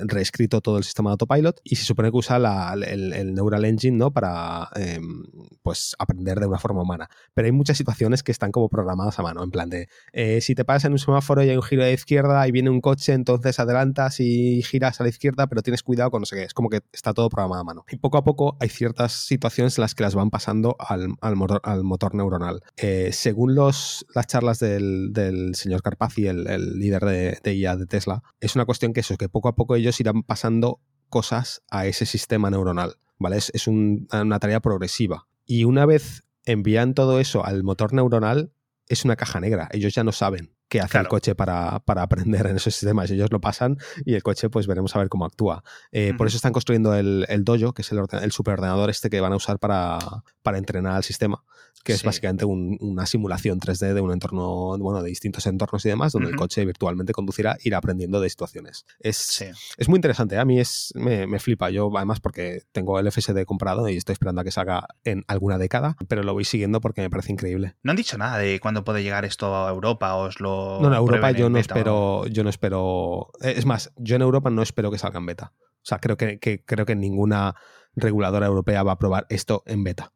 [0.02, 3.96] reescrito todo el sistema de autopilot y se supone que usa el, el, Neural Engine,
[3.96, 4.12] ¿no?
[4.12, 5.24] Para Em,
[5.62, 7.08] pues aprender de una forma humana.
[7.32, 10.54] Pero hay muchas situaciones que están como programadas a mano, en plan de, eh, si
[10.54, 12.80] te pasas en un semáforo y hay un giro a la izquierda y viene un
[12.80, 16.44] coche, entonces adelantas y giras a la izquierda, pero tienes cuidado con no sé qué,
[16.44, 17.84] es como que está todo programado a mano.
[17.90, 22.14] Y poco a poco hay ciertas situaciones en las que las van pasando al, motor,
[22.14, 22.62] neuronal.
[22.76, 28.22] Eh, según los, las charlas del, señor Carpazzi, el, líder de, de IA de Tesla,
[28.38, 32.06] es una cuestión que eso, que poco a poco ellos irán pasando cosas a ese
[32.06, 32.98] sistema neuronal.
[33.18, 33.36] ¿vale?
[33.36, 35.26] Es, una tarea progresiva.
[35.46, 38.52] Y una vez envían todo eso al motor neuronal,
[38.88, 39.68] es una caja negra.
[39.72, 43.08] Ellos ya no saben qué hace el coche para, aprender en esos sistemas.
[43.08, 45.62] Ellos lo pasan y el coche, pues veremos a ver cómo actúa.
[45.92, 49.32] Eh, por eso están construyendo el, Dojo, que es el, el superordenador este que van
[49.32, 49.98] a usar para,
[50.42, 51.44] para entrenar al sistema
[51.84, 56.12] que es básicamente una simulación 3D de un entorno, bueno, de distintos entornos y demás,
[56.12, 58.86] donde el coche virtualmente conducirá, irá aprendiendo de situaciones.
[59.00, 59.44] Es,
[59.76, 60.38] es muy interesante, ¿eh?
[60.38, 64.14] a mí es, me, me, flipa, yo además porque tengo el FSD comprado y estoy
[64.14, 67.76] esperando a que salga en alguna década, pero lo voy siguiendo porque me parece increíble.
[67.82, 70.63] No han dicho nada de cuándo puede llegar esto a Europa, os lo...
[70.80, 74.62] No, en Europa yo no espero, yo no espero, es más, yo en Europa no
[74.62, 75.52] espero que salga en beta.
[75.56, 77.54] O sea, creo que, que creo que ninguna
[77.94, 80.12] reguladora europea va a probar esto en beta.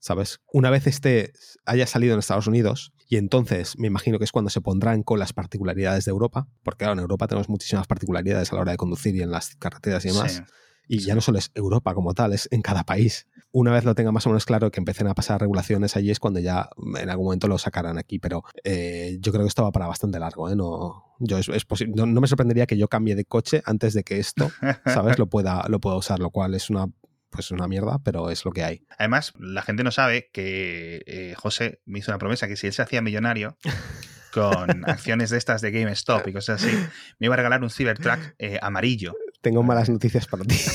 [0.00, 0.40] ¿sabes?
[0.52, 1.32] Una vez este
[1.66, 5.18] haya salido en Estados Unidos, y entonces me imagino que es cuando se pondrán con
[5.18, 8.78] las particularidades de Europa, porque claro, en Europa tenemos muchísimas particularidades a la hora de
[8.78, 10.42] conducir y en las carreteras y demás.
[10.92, 13.28] Y ya no solo es Europa como tal, es en cada país.
[13.52, 16.18] Una vez lo tenga más o menos claro que empiecen a pasar regulaciones allí es
[16.18, 18.18] cuando ya en algún momento lo sacarán aquí.
[18.18, 20.50] Pero eh, yo creo que esto va para bastante largo.
[20.50, 20.56] ¿eh?
[20.56, 21.48] No, yo es,
[21.94, 24.50] no, me sorprendería que yo cambie de coche antes de que esto,
[24.84, 25.16] ¿sabes?
[25.20, 26.88] lo pueda, lo pueda usar, lo cual es una
[27.30, 28.84] pues una mierda, pero es lo que hay.
[28.98, 32.72] Además, la gente no sabe que eh, José me hizo una promesa que si él
[32.72, 33.56] se hacía millonario
[34.34, 36.76] con acciones de estas de GameStop y cosas así,
[37.20, 39.14] me iba a regalar un Cybertruck eh, amarillo.
[39.40, 40.56] Tengo malas noticias para ti.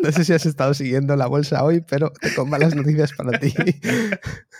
[0.00, 3.52] No sé si has estado siguiendo la bolsa hoy, pero tengo malas noticias para ti.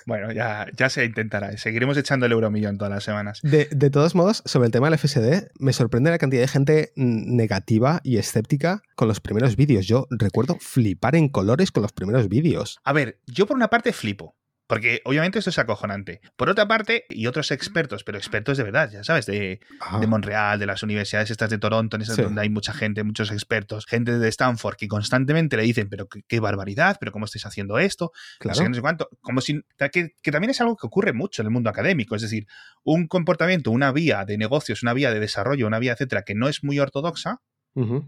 [0.06, 1.56] Bueno, ya, ya se intentará.
[1.56, 3.40] Seguiremos echando el euromillón todas las semanas.
[3.42, 6.92] De, de todos modos, sobre el tema del FSD, me sorprende la cantidad de gente
[6.96, 9.86] negativa y escéptica con los primeros vídeos.
[9.86, 12.78] Yo recuerdo flipar en colores con los primeros vídeos.
[12.84, 14.36] A ver, yo por una parte flipo.
[14.66, 16.20] Porque obviamente esto es acojonante.
[16.36, 19.60] Por otra parte, y otros expertos, pero expertos de verdad, ya sabes, de,
[20.00, 22.22] de Montreal, de las universidades estas de Toronto, en esas Sí.
[22.22, 26.22] donde hay mucha gente, muchos expertos, gente de Stanford que constantemente le dicen, pero qué,
[26.26, 28.62] qué barbaridad, pero cómo estáis haciendo esto, no sé claro.
[28.62, 29.08] qué, no sé cuánto.
[29.20, 29.60] Como si,
[29.92, 32.46] que, que también es algo que ocurre mucho en el mundo académico, es decir,
[32.82, 36.48] un comportamiento, una vía de negocios, una vía de desarrollo, una vía, etcétera, que no
[36.48, 37.40] es muy ortodoxa,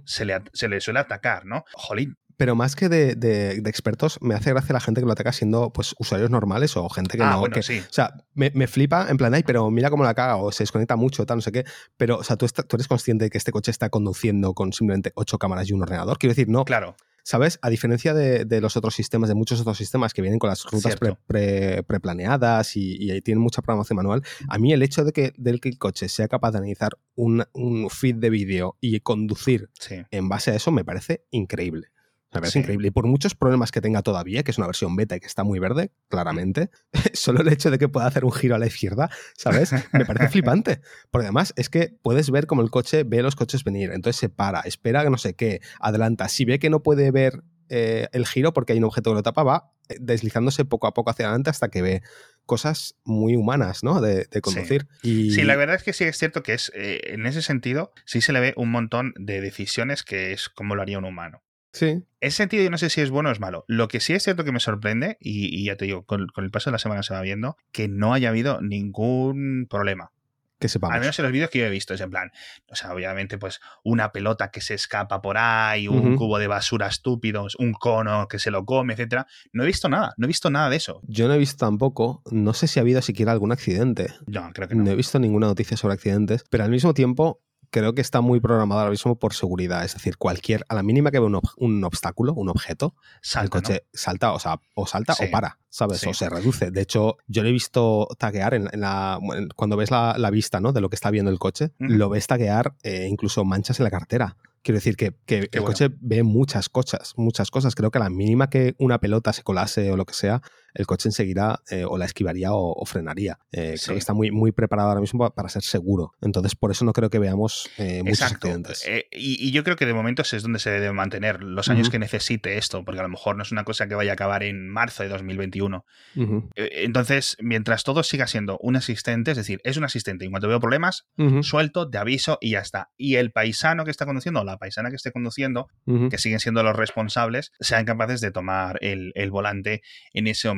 [0.07, 1.63] se le, se le suele atacar, ¿no?
[1.75, 5.13] Jolín, Pero más que de, de- de expertos, me hace gracia la gente que lo
[5.13, 7.41] ataca siendo pues usuarios normales o gente que ah, no.
[7.41, 7.81] bueno, que- sí.
[7.81, 10.63] O sea, me, me flipa en plan, ay, pero mira cómo la caga o se
[10.63, 11.65] desconecta mucho, tal, no sé qué.
[11.99, 14.73] Pero, o sea, tú, está- tú eres consciente de que este coche está conduciendo con
[14.73, 16.17] simplemente ocho cámaras y un ordenador.
[16.17, 17.59] Quiero decir, no, Claro, ¿sabes?
[17.61, 20.65] A diferencia de, de los otros sistemas, de muchos otros sistemas que vienen con las
[20.65, 21.21] rutas pre- Cierto.
[21.27, 25.33] pre- preplaneadas y, y ahí tienen mucha programación manual, a mí el hecho de que,
[25.37, 29.69] del que el coche sea capaz de analizar un, un feed de vídeo y conducir
[29.79, 29.97] sí.
[30.13, 31.89] en base a eso me parece increíble.
[32.33, 32.59] Me parece Sí.
[32.61, 32.89] increíble.
[32.89, 35.45] Y por muchos problemas que tenga todavía, que es una versión beta y que está
[35.45, 36.71] muy verde, claramente,
[37.15, 39.73] solo el hecho de que pueda hacer un giro a la izquierda, ¿sabes?
[39.93, 40.81] Me parece flipante.
[41.11, 43.91] Porque además es que puedes ver cómo el coche ve los coches venir.
[43.93, 46.29] Entonces se para, espera no sé qué, adelanta.
[46.29, 49.23] Si ve que no puede ver eh, el giro porque hay un objeto que lo
[49.23, 52.03] tapa, va eh, deslizándose poco a poco hacia adelante hasta que ve
[52.47, 54.01] cosas muy humanas, ¿no?
[54.01, 54.87] De, de conducir.
[55.03, 55.31] Y...
[55.33, 58.21] Sí, la verdad es que sí es cierto que es, eh, en ese sentido, sí
[58.23, 61.43] se le ve un montón de decisiones que es como lo haría un humano.
[61.73, 62.03] Sí.
[62.21, 63.65] Ese sentido yo no sé si es bueno o es malo.
[63.69, 66.45] Lo que sí es cierto que me sorprende, y, y ya te digo, con, con
[66.45, 70.11] el paso de la semana se va viendo, que no haya habido ningún problema.
[70.59, 70.95] Que sepamos.
[70.95, 72.33] Al menos en los vídeos que yo he visto, es en plan,
[72.69, 76.89] o sea, obviamente, pues una pelota que se escapa por ahí, un cubo de basura
[76.89, 79.29] estúpido, un cono que se lo come, etcétera.
[79.53, 81.01] No he visto nada, no he visto nada de eso.
[81.07, 84.09] Yo no he visto tampoco, no sé si ha habido siquiera algún accidente.
[84.27, 84.91] No, creo que No no.
[84.91, 88.81] he visto ninguna noticia sobre accidentes, pero al mismo tiempo creo que está muy programado
[88.81, 89.85] ahora mismo por seguridad.
[89.85, 93.45] Es decir, cualquier, a la mínima que ve un, ob- un obstáculo, un objeto, Salta,
[93.45, 95.25] el coche salta, o sea, o salta Sí.
[95.27, 96.01] o para, ¿sabes?
[96.01, 96.09] Sí.
[96.09, 96.71] O se reduce.
[96.71, 99.19] De hecho, yo lo he visto taguear en, en la.
[99.57, 100.73] Cuando ves la, la vista, ¿no?
[100.73, 103.91] De lo que está viendo el coche, lo ves taguear eh, incluso manchas en la
[103.91, 104.37] cartera.
[104.63, 105.67] Quiero decir que, que el bueno.
[105.67, 107.75] coche ve muchas cosas, muchas cosas.
[107.77, 110.43] Creo que a la mínima que una pelota se colase o lo que sea,
[110.75, 113.39] el coche enseguida eh, o la esquivaría o, o frenaría.
[113.53, 113.85] Eh, Sí.
[113.87, 116.13] Creo que está muy, muy preparado ahora mismo pa- para ser seguro.
[116.21, 118.47] Entonces, por eso no creo que veamos eh, muchos Exacto.
[118.49, 118.85] accidentes.
[118.87, 121.91] Eh, y, y yo creo que de momento es donde se debe mantener los años
[121.91, 124.43] que necesite esto, porque a lo mejor no es una cosa que vaya a acabar
[124.43, 125.85] en marzo de 2021.
[126.17, 130.31] Ujú, Eh, Entonces, mientras todo siga siendo un asistente, es decir, es un asistente, en
[130.31, 131.07] cuanto veo problemas,
[131.43, 132.91] suelto, te aviso y ya está.
[132.97, 135.69] Y el paisano que está conduciendo o la paisana que esté conduciendo,
[136.11, 140.58] que siguen siendo los responsables, sean capaces de tomar el, el volante en ese momento.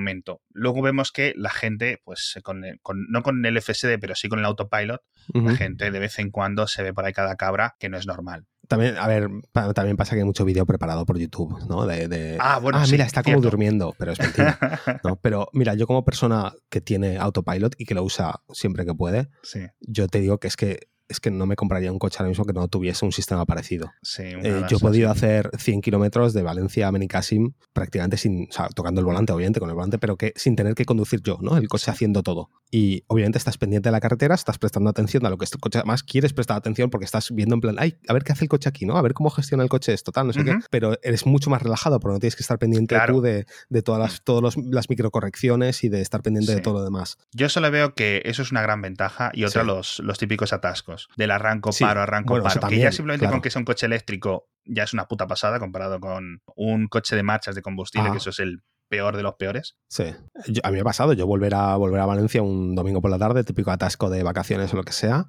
[0.52, 4.28] Luego vemos que la gente, pues con, el- con- no con el FSD, pero sí
[4.28, 5.00] con el autopilot,
[5.32, 8.06] la gente de vez en cuando se ve por ahí cada cabra que no es
[8.06, 8.46] normal.
[8.68, 11.86] También, a ver, pa- también pasa que hay mucho vídeo preparado por YouTube, ¿no?
[11.86, 14.58] De, de, Ah, bueno, sí, mira, está como durmiendo, pero es mentira.
[15.04, 15.16] ¿no?
[15.16, 19.28] Pero mira, yo como persona que tiene autopilot y que lo usa siempre que puede,
[19.42, 22.28] sí, yo te digo que es que es que no me compraría un coche ahora
[22.28, 23.92] mismo que no tuviese un sistema parecido.
[24.02, 24.22] sí.
[24.22, 28.68] Eh, yo he podido hacer 100 kilómetros de Valencia a Benicàssim prácticamente sin, o sea,
[28.68, 31.56] tocando el volante, obviamente, con el volante, pero que sin tener que conducir yo, ¿no?
[31.56, 32.50] El coche haciendo todo.
[32.72, 35.78] Y obviamente estás pendiente de la carretera, estás prestando atención a lo que es coche.
[35.78, 38.48] Además, quieres prestar atención porque estás viendo en plan, ay, a ver qué hace el
[38.48, 38.96] coche aquí, ¿no?
[38.96, 40.56] A ver cómo gestiona el coche esto, tal, no sé qué.
[40.70, 43.14] Pero eres mucho más relajado porque no tienes que estar pendiente Claro.
[43.14, 44.24] tú de, de todas las, Mm.
[44.24, 47.18] todos los- las microcorrecciones y de estar pendiente de todo lo demás.
[47.32, 49.66] Yo solo veo que eso es una gran ventaja y otra Sí.
[49.66, 51.08] los, los típicos atascos.
[51.16, 52.70] Del arranco, Sí, paro, arranco, bueno, eso paro.
[52.70, 53.34] que ya simplemente claro.
[53.34, 57.16] con que sea un coche eléctrico ya es una puta pasada comparado con un coche
[57.16, 58.12] de marchas de combustible, Ah.
[58.12, 59.76] que eso es el peor de los peores.
[59.88, 60.04] Sí.
[60.48, 63.10] Yo- a mí me ha pasado, yo volver a, volver a Valencia un domingo por
[63.10, 65.26] la tarde, típico atasco de vacaciones o lo que sea,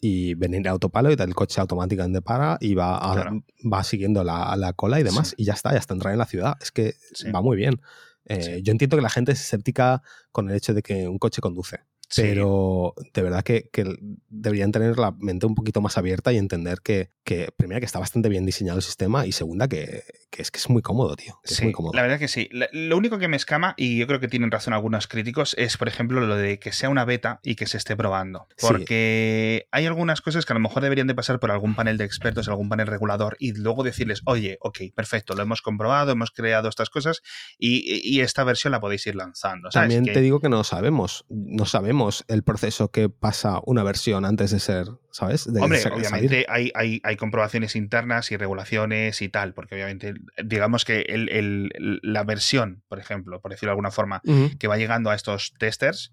[0.00, 3.44] y venir a autopalo y el coche automáticamente para y va, a- Claro.
[3.72, 5.34] va siguiendo la, la cola y demás, Sí.
[5.38, 6.54] y ya está, ya está entrar en la ciudad.
[6.60, 7.30] Es que Sí.
[7.30, 7.80] va muy bien.
[8.26, 8.62] Eh, Sí.
[8.62, 11.80] Yo entiendo que la gente es escéptica con el hecho de que un coche conduce.
[12.16, 13.84] Pero de verdad que, que
[14.28, 17.98] deberían tener la mente un poquito más abierta y entender que, que primera, que está
[17.98, 21.40] bastante bien diseñado el sistema y segunda, que, que es que es muy cómodo, tío.
[21.42, 21.92] es muy cómodo.
[21.94, 22.48] la verdad que sí.
[22.72, 25.88] Lo único que me escama, y yo creo que tienen razón algunos críticos, es, por
[25.88, 28.46] ejemplo, lo de que sea una beta y que se esté probando.
[28.56, 28.66] Sí.
[28.68, 32.04] Porque hay algunas cosas que a lo mejor deberían de pasar por algún panel de
[32.04, 36.68] expertos, algún panel regulador, y luego decirles, oye, ok, perfecto, lo hemos comprobado, hemos creado
[36.68, 37.22] estas cosas,
[37.58, 39.70] y, y esta versión la podéis ir lanzando.
[39.70, 39.88] ¿sabes?
[39.88, 41.24] También Que- te digo que no sabemos.
[41.30, 45.50] No sabemos el proceso que pasa una versión antes de ser, ¿sabes?
[45.52, 46.46] De Hombre, obviamente salir.
[46.48, 51.28] hay, hay, hay hay comprobaciones internas y regulaciones y tal, porque obviamente, digamos que el,
[51.30, 54.20] el, la versión, por ejemplo, por decirlo de alguna forma,
[54.58, 56.12] que va llegando a estos testers,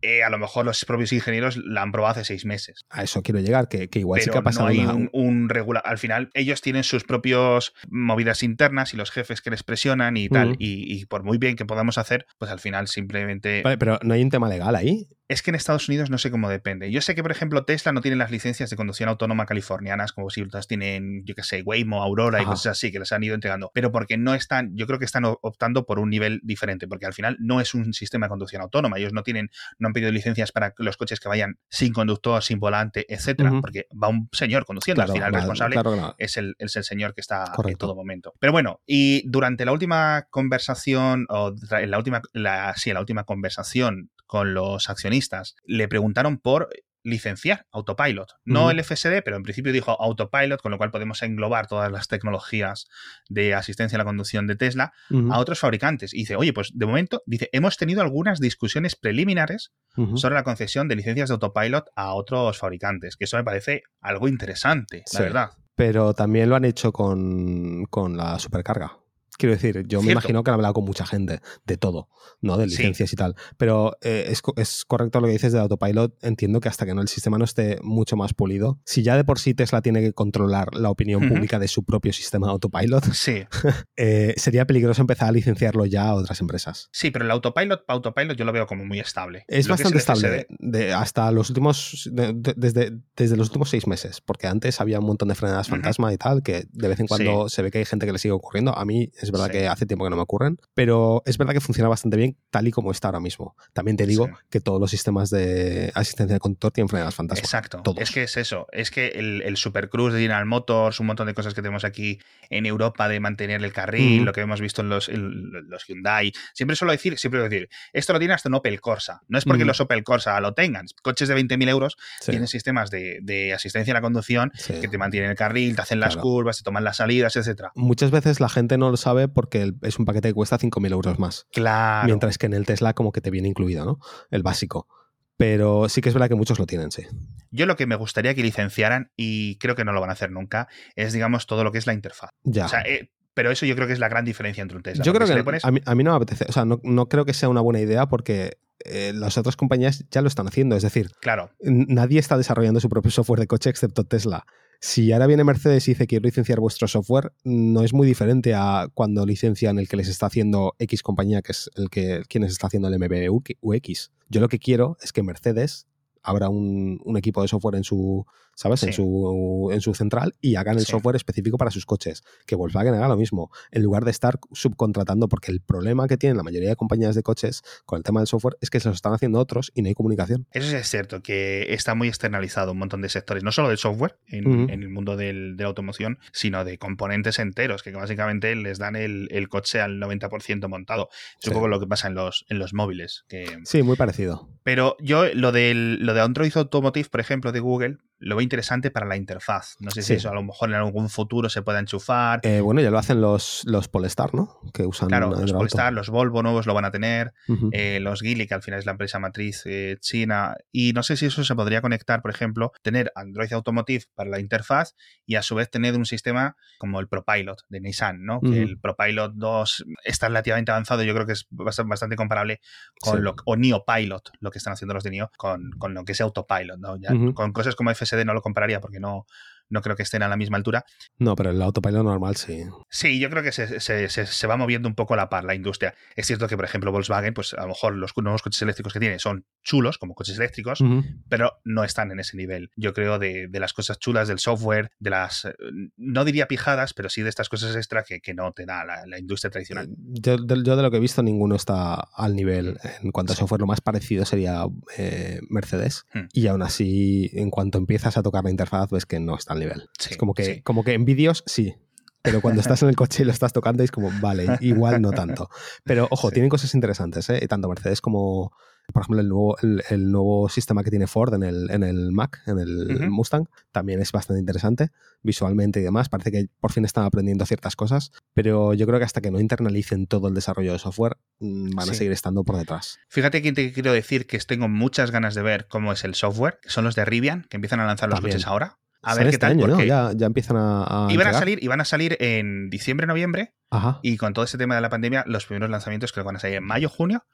[0.00, 2.84] eh, a lo mejor los propios ingenieros la han probado hace seis meses.
[2.90, 4.66] A eso quiero llegar, que, igual sí que ha pasado.
[4.66, 5.48] No hay un.
[5.84, 10.28] Al final, ellos tienen sus propios movidas internas y los jefes que les presionan y
[10.28, 10.56] tal.
[10.58, 13.62] y, por muy bien que podamos hacer, pues al final simplemente.
[13.62, 15.08] Vale, pero no hay un tema legal ahí.
[15.32, 16.92] Es que en Estados Unidos no sé cómo depende.
[16.92, 20.28] Yo sé que, por ejemplo, Tesla no tiene las licencias de conducción autónoma californianas, como
[20.28, 23.34] si otras tienen, yo qué sé, Waymo, Aurora y cosas así, que les han ido
[23.34, 23.70] entregando.
[23.72, 27.14] Pero porque no están, yo creo que están optando por un nivel diferente, porque al
[27.14, 28.98] final no es un sistema de conducción autónoma.
[28.98, 32.60] Ellos no tienen, no han pedido licencias para los coches que vayan sin conductor, sin
[32.60, 35.02] volante, etcétera, porque va un señor conduciendo.
[35.02, 35.80] al final, el responsable
[36.18, 38.34] es, el, es el señor que está en todo momento.
[38.38, 43.24] Pero bueno, y durante la última conversación, o en la última, la, sí, la última
[43.24, 46.70] conversación con los accionistas, le preguntaron por
[47.02, 48.30] licenciar Autopilot.
[48.46, 52.08] No el FSD, pero en principio dijo Autopilot, con lo cual podemos englobar todas las
[52.08, 52.86] tecnologías
[53.28, 54.94] de asistencia a la conducción de Tesla
[55.30, 56.14] a otros fabricantes.
[56.14, 59.74] Y dice, oye, pues de momento, dice, hemos tenido algunas discusiones preliminares
[60.14, 64.28] sobre la concesión de licencias de Autopilot a otros fabricantes, que eso me parece algo
[64.28, 65.50] interesante, la verdad.
[65.74, 69.01] Pero también lo han hecho con, con la supercarga.
[69.42, 72.08] Quiero decir, yo me imagino que han hablado con mucha gente de todo,
[72.40, 72.56] ¿no?
[72.56, 73.34] De licencias y tal.
[73.56, 76.14] Pero eh, es, es, correcto lo que dices de autopilot.
[76.22, 79.24] Entiendo que hasta que no el sistema no esté mucho más pulido, si ya de
[79.24, 83.12] por sí Tesla tiene que controlar la opinión pública de su propio sistema de autopilot,
[83.12, 83.42] sí.
[83.96, 86.88] Eh, sería peligroso empezar a licenciarlo ya a otras empresas.
[86.92, 89.44] Sí, pero el autopilot, autopilot yo lo veo como muy estable.
[89.48, 90.46] Es bastante estable.
[90.58, 95.28] De, hasta los últimos, desde, desde los últimos seis meses, porque antes había un montón
[95.28, 98.06] de frenadas fantasma y tal, que de vez en cuando se ve que hay gente
[98.06, 98.76] que le sigue ocurriendo.
[98.76, 101.60] A mí es verdad que hace tiempo que no me ocurren, pero es verdad que
[101.60, 103.56] funciona bastante bien tal y como está ahora mismo.
[103.72, 107.40] También te digo que todos los sistemas de asistencia de conductor tienen frenadas fantasma.
[107.40, 107.82] Exacto.
[107.96, 108.66] Es que es eso.
[108.72, 111.84] Es que el, el Super Cruise de General Motors, un montón de cosas que tenemos
[111.84, 112.18] aquí
[112.50, 116.32] en Europa de mantener el carril, lo que hemos visto en los, los Hyundai.
[116.52, 119.22] Siempre suelo decir, siempre suelo decir, esto lo tiene hasta un Opel Corsa.
[119.28, 120.86] No es porque los Opel Corsa lo tengan.
[121.02, 125.36] Coches de 20.000 euros tienen sistemas de, asistencia a la conducción que te mantienen el
[125.36, 127.72] carril, te hacen las curvas, te toman las salidas, etcétera.
[127.74, 131.18] Muchas veces la gente no lo sabe porque es un paquete que cuesta 5.000 euros
[131.18, 131.46] más.
[131.52, 132.06] Claro.
[132.06, 133.98] Mientras que en el Tesla como que te viene incluido, ¿no?
[134.30, 134.88] El básico.
[135.36, 137.02] Pero sí que es verdad que muchos lo tienen, sí.
[137.50, 140.30] Yo lo que me gustaría que licenciaran, y creo que no lo van a hacer
[140.30, 142.30] nunca, es, digamos, todo lo que es la interfaz.
[142.44, 142.66] Ya.
[142.66, 145.04] O sea, eh, pero eso yo creo que es la gran diferencia entre un Tesla.
[145.04, 147.60] Yo creo que a, mí, no me apetece, o sea, no, creo que sea una
[147.60, 150.76] buena idea porque eh, las otras compañías ya lo están haciendo.
[150.76, 151.50] Es decir, claro.
[151.60, 154.44] nadie está desarrollando su propio software de coche excepto Tesla.
[154.84, 158.88] Si ahora viene Mercedes y dice quiero licenciar vuestro software, no es muy diferente a
[158.92, 162.66] cuando licencian el que les está haciendo X compañía, que es el que quienes está
[162.66, 164.10] haciendo el MBUX.
[164.28, 165.86] Yo lo que quiero es que Mercedes
[166.24, 168.82] abra un equipo de software en su, ¿sabes?
[168.82, 172.22] En, su, en su central y hagan el software específico para sus coches.
[172.46, 176.36] Que Volkswagen haga lo mismo, en lugar de estar subcontratando, porque el problema que tienen
[176.36, 178.94] la mayoría de compañías de coches con el tema del software es que se lo
[178.94, 180.46] están haciendo otros y no hay comunicación.
[180.52, 184.16] Eso es cierto, que está muy externalizado un montón de sectores, no solo del software
[184.26, 189.48] en, el mundo de la automoción, sino de componentes enteros, que básicamente les dan el,
[189.48, 191.08] coche al 90% montado.
[191.40, 193.24] Es un poco lo que pasa en los, en los móviles.
[193.28, 193.58] Que...
[193.64, 194.48] Sí, muy parecido.
[194.62, 198.90] Pero yo, lo, del, lo de Android Automotive, por ejemplo, de Google, lo veo interesante
[198.90, 199.76] para la interfaz.
[199.80, 202.40] No sé si eso a lo mejor en algún futuro se pueda enchufar.
[202.44, 204.60] Eh, bueno, ya lo hacen los, los Polestar, ¿no?
[204.72, 205.08] Que usan.
[205.08, 207.34] Claro, los Polestar, los Volvo nuevos lo van a tener,
[207.72, 210.56] eh, los Geely, que al final es la empresa matriz eh, china.
[210.70, 214.38] Y no sé si eso se podría conectar, por ejemplo, tener Android Automotive para la
[214.38, 214.94] interfaz
[215.26, 218.40] y a su vez tener un sistema como el ProPilot de Nissan, ¿no?
[218.40, 222.60] Que el ProPilot 2 está relativamente avanzado, yo creo que es bastante comparable
[223.00, 226.12] con lo o NeoPilot, lo que están haciendo los de Neo, con, con lo que
[226.12, 226.96] es Autopilot, ¿no?
[226.96, 229.26] Ya, Con cosas como FS no lo compararía porque no,
[229.72, 230.84] no creo que estén a la misma altura.
[231.18, 232.62] No, pero el autopilot normal sí.
[232.90, 235.94] Sí, yo creo que se, se, va moviendo un poco la par la industria.
[236.14, 239.00] Es cierto que, por ejemplo, Volkswagen, pues a lo mejor los nuevos coches eléctricos que
[239.00, 240.84] tiene son chulos como coches eléctricos,
[241.28, 242.70] pero no están en ese nivel.
[242.76, 245.54] Yo creo de, las cosas chulas del software, de las, eh,
[245.96, 249.18] no diría pijadas, pero sí de estas cosas extra que, que no te da la,
[249.18, 249.88] industria tradicional.
[249.96, 252.78] Yo de, lo que he visto, ninguno está al nivel.
[253.02, 254.66] En cuanto a software, lo más parecido sería
[254.98, 256.04] eh, Mercedes.
[256.12, 256.26] Hmm.
[256.32, 259.61] Y aún así, en cuanto empiezas a tocar la interfaz, ves que no está al
[259.62, 259.88] nivel.
[260.10, 261.74] es como que, como que en vídeos sí,
[262.22, 265.10] pero cuando estás en el coche y lo estás tocando es como, vale, igual no
[265.10, 265.50] tanto.
[265.84, 267.46] Pero ojo, tienen cosas interesantes, ¿eh?
[267.48, 268.52] tanto Mercedes como,
[268.92, 272.40] por ejemplo, el nuevo, el, nuevo sistema que tiene Ford en el, en el Mac,
[272.46, 274.90] en el Mustang, también es bastante interesante
[275.22, 276.08] visualmente y demás.
[276.08, 279.40] Parece que por fin están aprendiendo ciertas cosas, pero yo creo que hasta que no
[279.40, 282.98] internalicen todo el desarrollo de software, mm, van a seguir estando por detrás.
[283.08, 286.58] Fíjate que te quiero decir que tengo muchas ganas de ver cómo es el software,
[286.62, 289.28] que son los de Rivian, que empiezan a lanzar los coches ahora A ver qué
[289.30, 289.50] este tal.
[289.52, 291.06] año, Ya, ya empiezan a.
[291.08, 293.98] a iban, a salir, iban a salir en diciembre, noviembre, Ajá.
[294.02, 296.38] y con todo ese tema de la pandemia, los primeros lanzamientos creo que van a
[296.38, 297.24] salir en mayo, junio.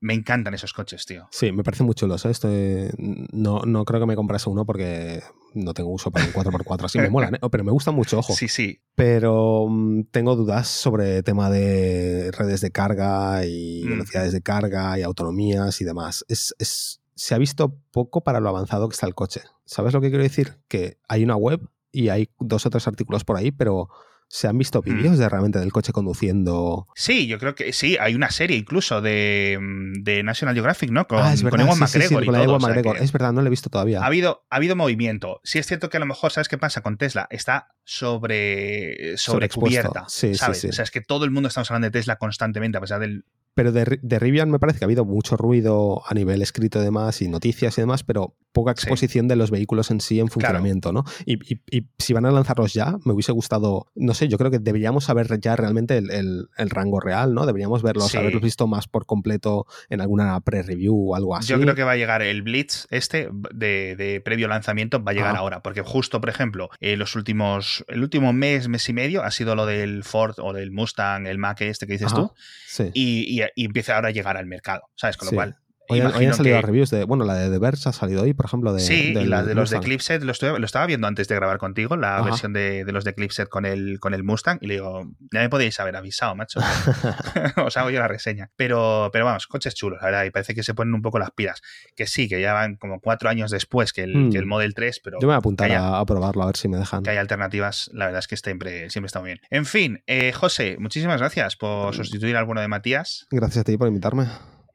[0.00, 1.28] Me encantan esos coches, tío.
[1.32, 2.24] Sí, me parecen muy chulos.
[2.26, 2.92] ¿eh?
[3.32, 5.22] No, no creo que me comprase uno porque
[5.54, 6.84] no tengo uso para un 4x4.
[6.84, 7.38] Así me molan, ¿eh?
[7.50, 8.32] pero me gustan mucho, ojo.
[8.34, 8.80] Sí, sí.
[8.94, 13.90] Pero mm, tengo dudas sobre tema de redes de carga y Mm.
[13.90, 16.24] velocidades de carga y autonomías y demás.
[16.28, 19.42] Es, es- se ha visto poco para lo avanzado que está el coche.
[19.66, 20.56] ¿Sabes lo que quiero decir?
[20.68, 21.60] Que hay una web
[21.92, 23.90] y hay dos o tres artículos por ahí, pero
[24.26, 24.96] se han visto Mm.
[24.96, 26.86] vídeos de realmente del coche conduciendo.
[26.94, 27.98] Sí, yo creo que sí.
[28.00, 31.06] Hay una serie incluso de, mm, de National Geographic, ¿no?
[31.06, 31.66] Con, ah, es con verdad.
[31.66, 32.96] Ewan sí, sí, sí, McGregor y con la todo, Ewan o sea McGregor.
[33.02, 34.00] Es verdad, no lo he visto todavía.
[34.02, 35.40] Ha habido, ha habido movimiento.
[35.44, 37.26] Sí es cierto que a lo mejor, ¿sabes qué pasa con Tesla?
[37.30, 39.60] Está sobre, sobre Sobreexpuesto.
[39.60, 40.04] cubierta.
[40.08, 40.60] Sí, sí, ¿sabes?
[40.60, 40.68] sí.
[40.68, 43.24] O sea, es que todo el mundo estamos hablando de Tesla constantemente, a pesar del.
[43.54, 46.84] Pero de, de Rivian me parece que ha habido mucho ruido a nivel escrito y
[46.84, 48.82] demás, y noticias y demás, pero poca Sí.
[48.82, 51.04] exposición de los vehículos en sí en funcionamiento, ¿no?
[51.24, 54.50] Y, y- y si van a lanzarlos ya, me hubiese gustado, no sé, yo creo
[54.50, 57.46] que deberíamos saber ya realmente el, el- el rango real, ¿no?
[57.46, 58.16] Deberíamos verlos, Sí.
[58.18, 61.48] haberlos visto más por completo en alguna pre-review o algo así.
[61.48, 65.14] Yo creo que va a llegar el Blitz este de, de previo lanzamiento, va a
[65.14, 65.62] llegar ahora.
[65.62, 67.84] Porque justo, por ejemplo, eh, los últimos.
[67.88, 71.38] El último mes, mes y medio ha sido lo del Ford o del Mustang, el
[71.38, 72.32] Mac este que dices tú.
[72.66, 72.90] Sí.
[72.94, 74.82] Y, y- empieza ahora a llegar al mercado.
[74.96, 75.16] ¿Sabes?
[75.16, 75.56] Con lo cual.
[75.90, 77.92] Hoy, han- hoy han salido que- las reviews de, bueno, la de The Verge ha
[77.92, 79.80] salido hoy, por ejemplo, de sí, y del la de los de.
[79.80, 82.24] Clipset lo, estaba viendo antes de grabar contigo, la Ajá.
[82.24, 85.40] versión de, de los de Clipset con el, con el Mustang, y le digo, ya
[85.40, 86.60] me podéis haber avisado, macho.
[87.64, 88.50] Os hago yo la reseña.
[88.56, 91.30] Pero, pero vamos, coches chulos, la verdad, y parece que se ponen un poco las
[91.30, 91.60] pilas.
[91.96, 94.30] Que sí, que ya van como cuatro años después que el, Hmm.
[94.32, 96.46] que el Model 3, pero Yo me voy a apuntar que haya- a, probarlo, a
[96.46, 97.02] ver si me dejan.
[97.02, 99.40] que hay alternativas, la verdad es que siempre, siempre está muy bien.
[99.50, 103.26] En fin, eh, José, muchísimas gracias por sustituir a alguno de Matías.
[103.30, 104.26] Gracias a ti por invitarme.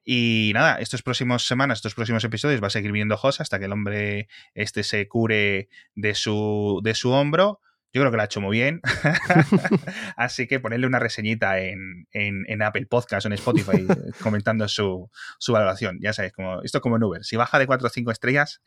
[0.05, 3.65] Y nada, estos próximos semanas, estos próximos episodios va a seguir viniendo José hasta que
[3.65, 7.59] el hombre este se cure de su, de su hombro.
[7.95, 8.81] Yo creo que lo ha hecho muy bien.
[10.17, 14.67] Así que ponerle una reseñita en, en- en Apple Podcast o en Spotify eh, comentando
[14.67, 15.97] su, su valoración.
[16.01, 17.23] Ya sabéis, como, esto es como en Uber.
[17.23, 18.61] Si baja de 4 o 5 estrellas,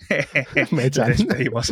[0.70, 1.08] Me echan.
[1.08, 1.70] despedimos.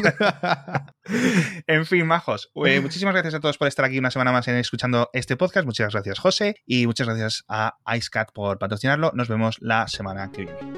[1.66, 2.50] en fin, majos.
[2.66, 5.64] eh, muchísimas gracias a todos por estar aquí una semana más en escuchando este podcast.
[5.64, 6.56] Muchas gracias, José.
[6.66, 9.12] Y muchas gracias a IceCat por patrocinarlo.
[9.14, 10.76] Nos vemos la semana que viene.